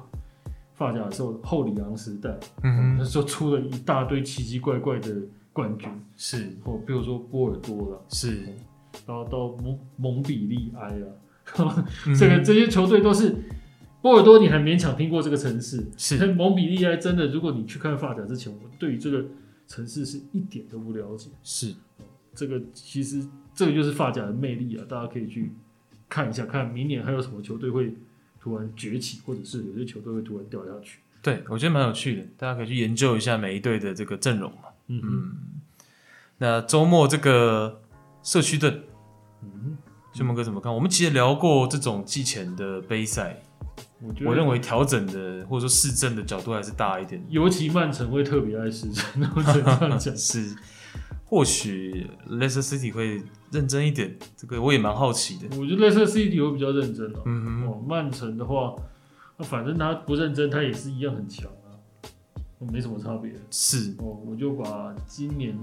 [0.74, 5.14] 发甲的时候，后里昂时代，嗯哼，那时候出了一大堆奇奇怪怪的。
[5.54, 5.88] 冠军。
[6.14, 6.54] 是。
[6.64, 8.42] 哦，比如说波尔多了，是，
[9.06, 11.18] 然后到蒙蒙比利埃了，
[12.18, 13.34] 这个这些球队都是
[14.02, 16.26] 波尔多，你还勉强听过这个城市，是。
[16.34, 19.24] 蒙比利埃真的，如果你去看发展之前，我对于这个
[19.66, 21.74] 城市是一点都不了解，是，
[22.34, 25.52] 这个其实这个就是发甲的魅力啊，大家可以去
[26.08, 27.94] 看一下，看明年还有什么球队会
[28.40, 34.68] 突然崛起，或者是有些球队会突然掉下去，对，我觉得蛮有趣的，大家可以去研究一下每一队的这个阵容嘛。
[34.88, 35.36] 嗯嗯，
[36.38, 37.80] 那周末这个
[38.22, 38.82] 社区盾，
[39.42, 39.76] 嗯，
[40.12, 40.74] 秀萌哥怎么看？
[40.74, 43.42] 我们其实聊过这种季前的杯赛，
[44.02, 49.04] 我觉得我认为调整的或者说市政的角度还是大一点，尤其曼城会特别爱市政，
[49.34, 50.14] 我只能这样讲。
[50.16, 50.54] 是，
[51.24, 55.56] 或许 Leicester City 会认真一点，这个我也蛮好奇的。
[55.58, 57.22] 我觉得 Leicester City 会比较认真哦。
[57.24, 58.74] 嗯哼，哦，曼城的话，
[59.38, 61.50] 那反正他不认真，他也是一样很强。
[62.60, 65.58] 没什么差别，是哦，我就把今年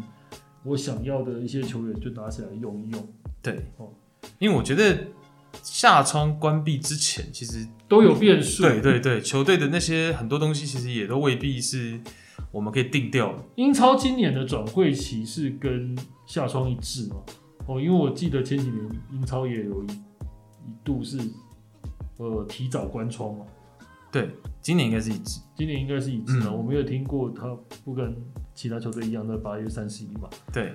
[0.63, 3.07] 我想要的一些球员就拿起来用一用。
[3.41, 3.89] 对哦，
[4.37, 5.07] 因为我觉得
[5.63, 8.61] 下窗关闭之前，其实都有变数。
[8.61, 11.99] 对对对，球队的那些很多东西，其实也都未必是
[12.51, 13.39] 我们可以定掉的。
[13.55, 17.15] 英超今年的转会期是跟下窗一致嘛？
[17.65, 21.17] 哦，因为我记得前几年英超也有一一度是
[22.17, 23.45] 呃提早关窗嘛。
[24.11, 24.29] 对，
[24.61, 26.47] 今年应该是一致，今年应该是一致的。
[26.47, 28.13] 嗯、我没有听过他不跟
[28.53, 30.29] 其他球队一样在八月三十一嘛。
[30.51, 30.73] 对，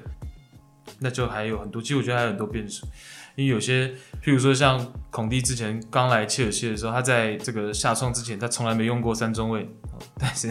[1.01, 2.87] 那就还有很多，其实我觉得还有很多变数，
[3.35, 3.89] 因为有些，
[4.23, 9.69] 譬如说像孔蒂之前刚来切尔西的时候，他在这个下窗之前，他从来没用过三中卫，
[10.19, 10.51] 但是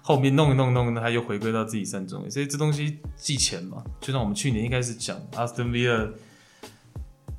[0.00, 6.10] 后面弄一弄弄，他又回归到自己三中卫，所以这东西季前嘛，就像我们去年一开始讲阿斯顿维尔。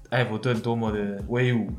[0.09, 1.69] 埃弗顿多么的威武，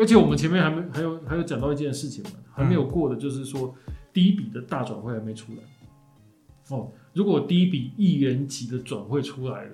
[0.00, 3.74] 而且我们前面还没还有还有讲到一件事情嘛，还没有过的就是说
[4.12, 6.90] 第一笔的大转会还没出来哦。
[7.14, 9.72] 如果第一笔亿元级的转会出来了，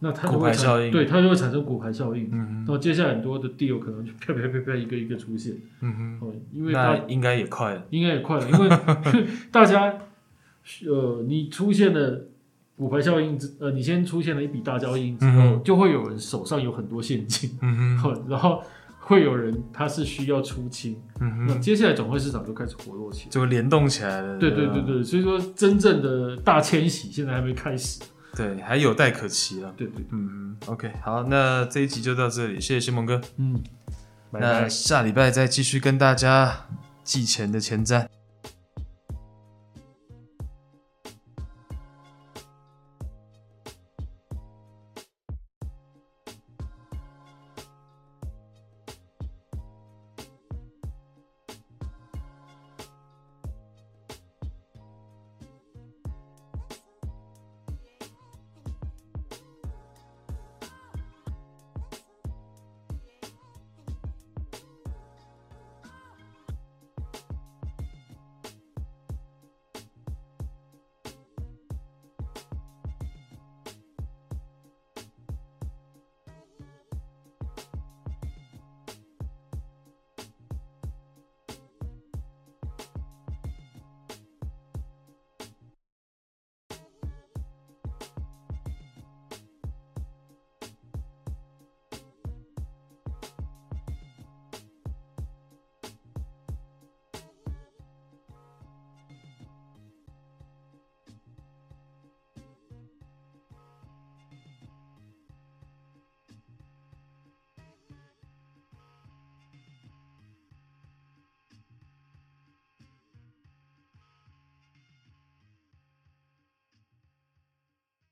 [0.00, 2.28] 那它就会产对它就会产生骨牌效应。
[2.30, 5.56] 嗯，然后接下来很多的 deal 可能就啪啪啪啪一个一个出现。
[5.80, 8.68] 嗯哼，哦，因为它应该也快了，应该也快了，因为
[9.50, 9.98] 大家
[10.86, 12.26] 呃，你出现了。
[12.78, 17.98] 骨牌效应之呃，你先出现了一笔大交易之后，嗯，就会有人手上有很多现金，嗯，
[18.30, 18.62] 然后
[19.00, 24.38] 会有人他是需要出清，嗯，那接下来转会市场就开始活络起来，就会联动起来了。
[24.38, 28.00] 对对对对，所以说真正的大迁徙现在还没开始，
[28.36, 29.74] 对，还有待可期了。
[29.76, 33.60] 对对，對，嗯，OK，好，那这一集就到这里，谢谢新蒙哥，嗯，
[34.30, 36.66] 那下礼拜再继续跟大家
[37.02, 38.06] 寄钱的前瞻。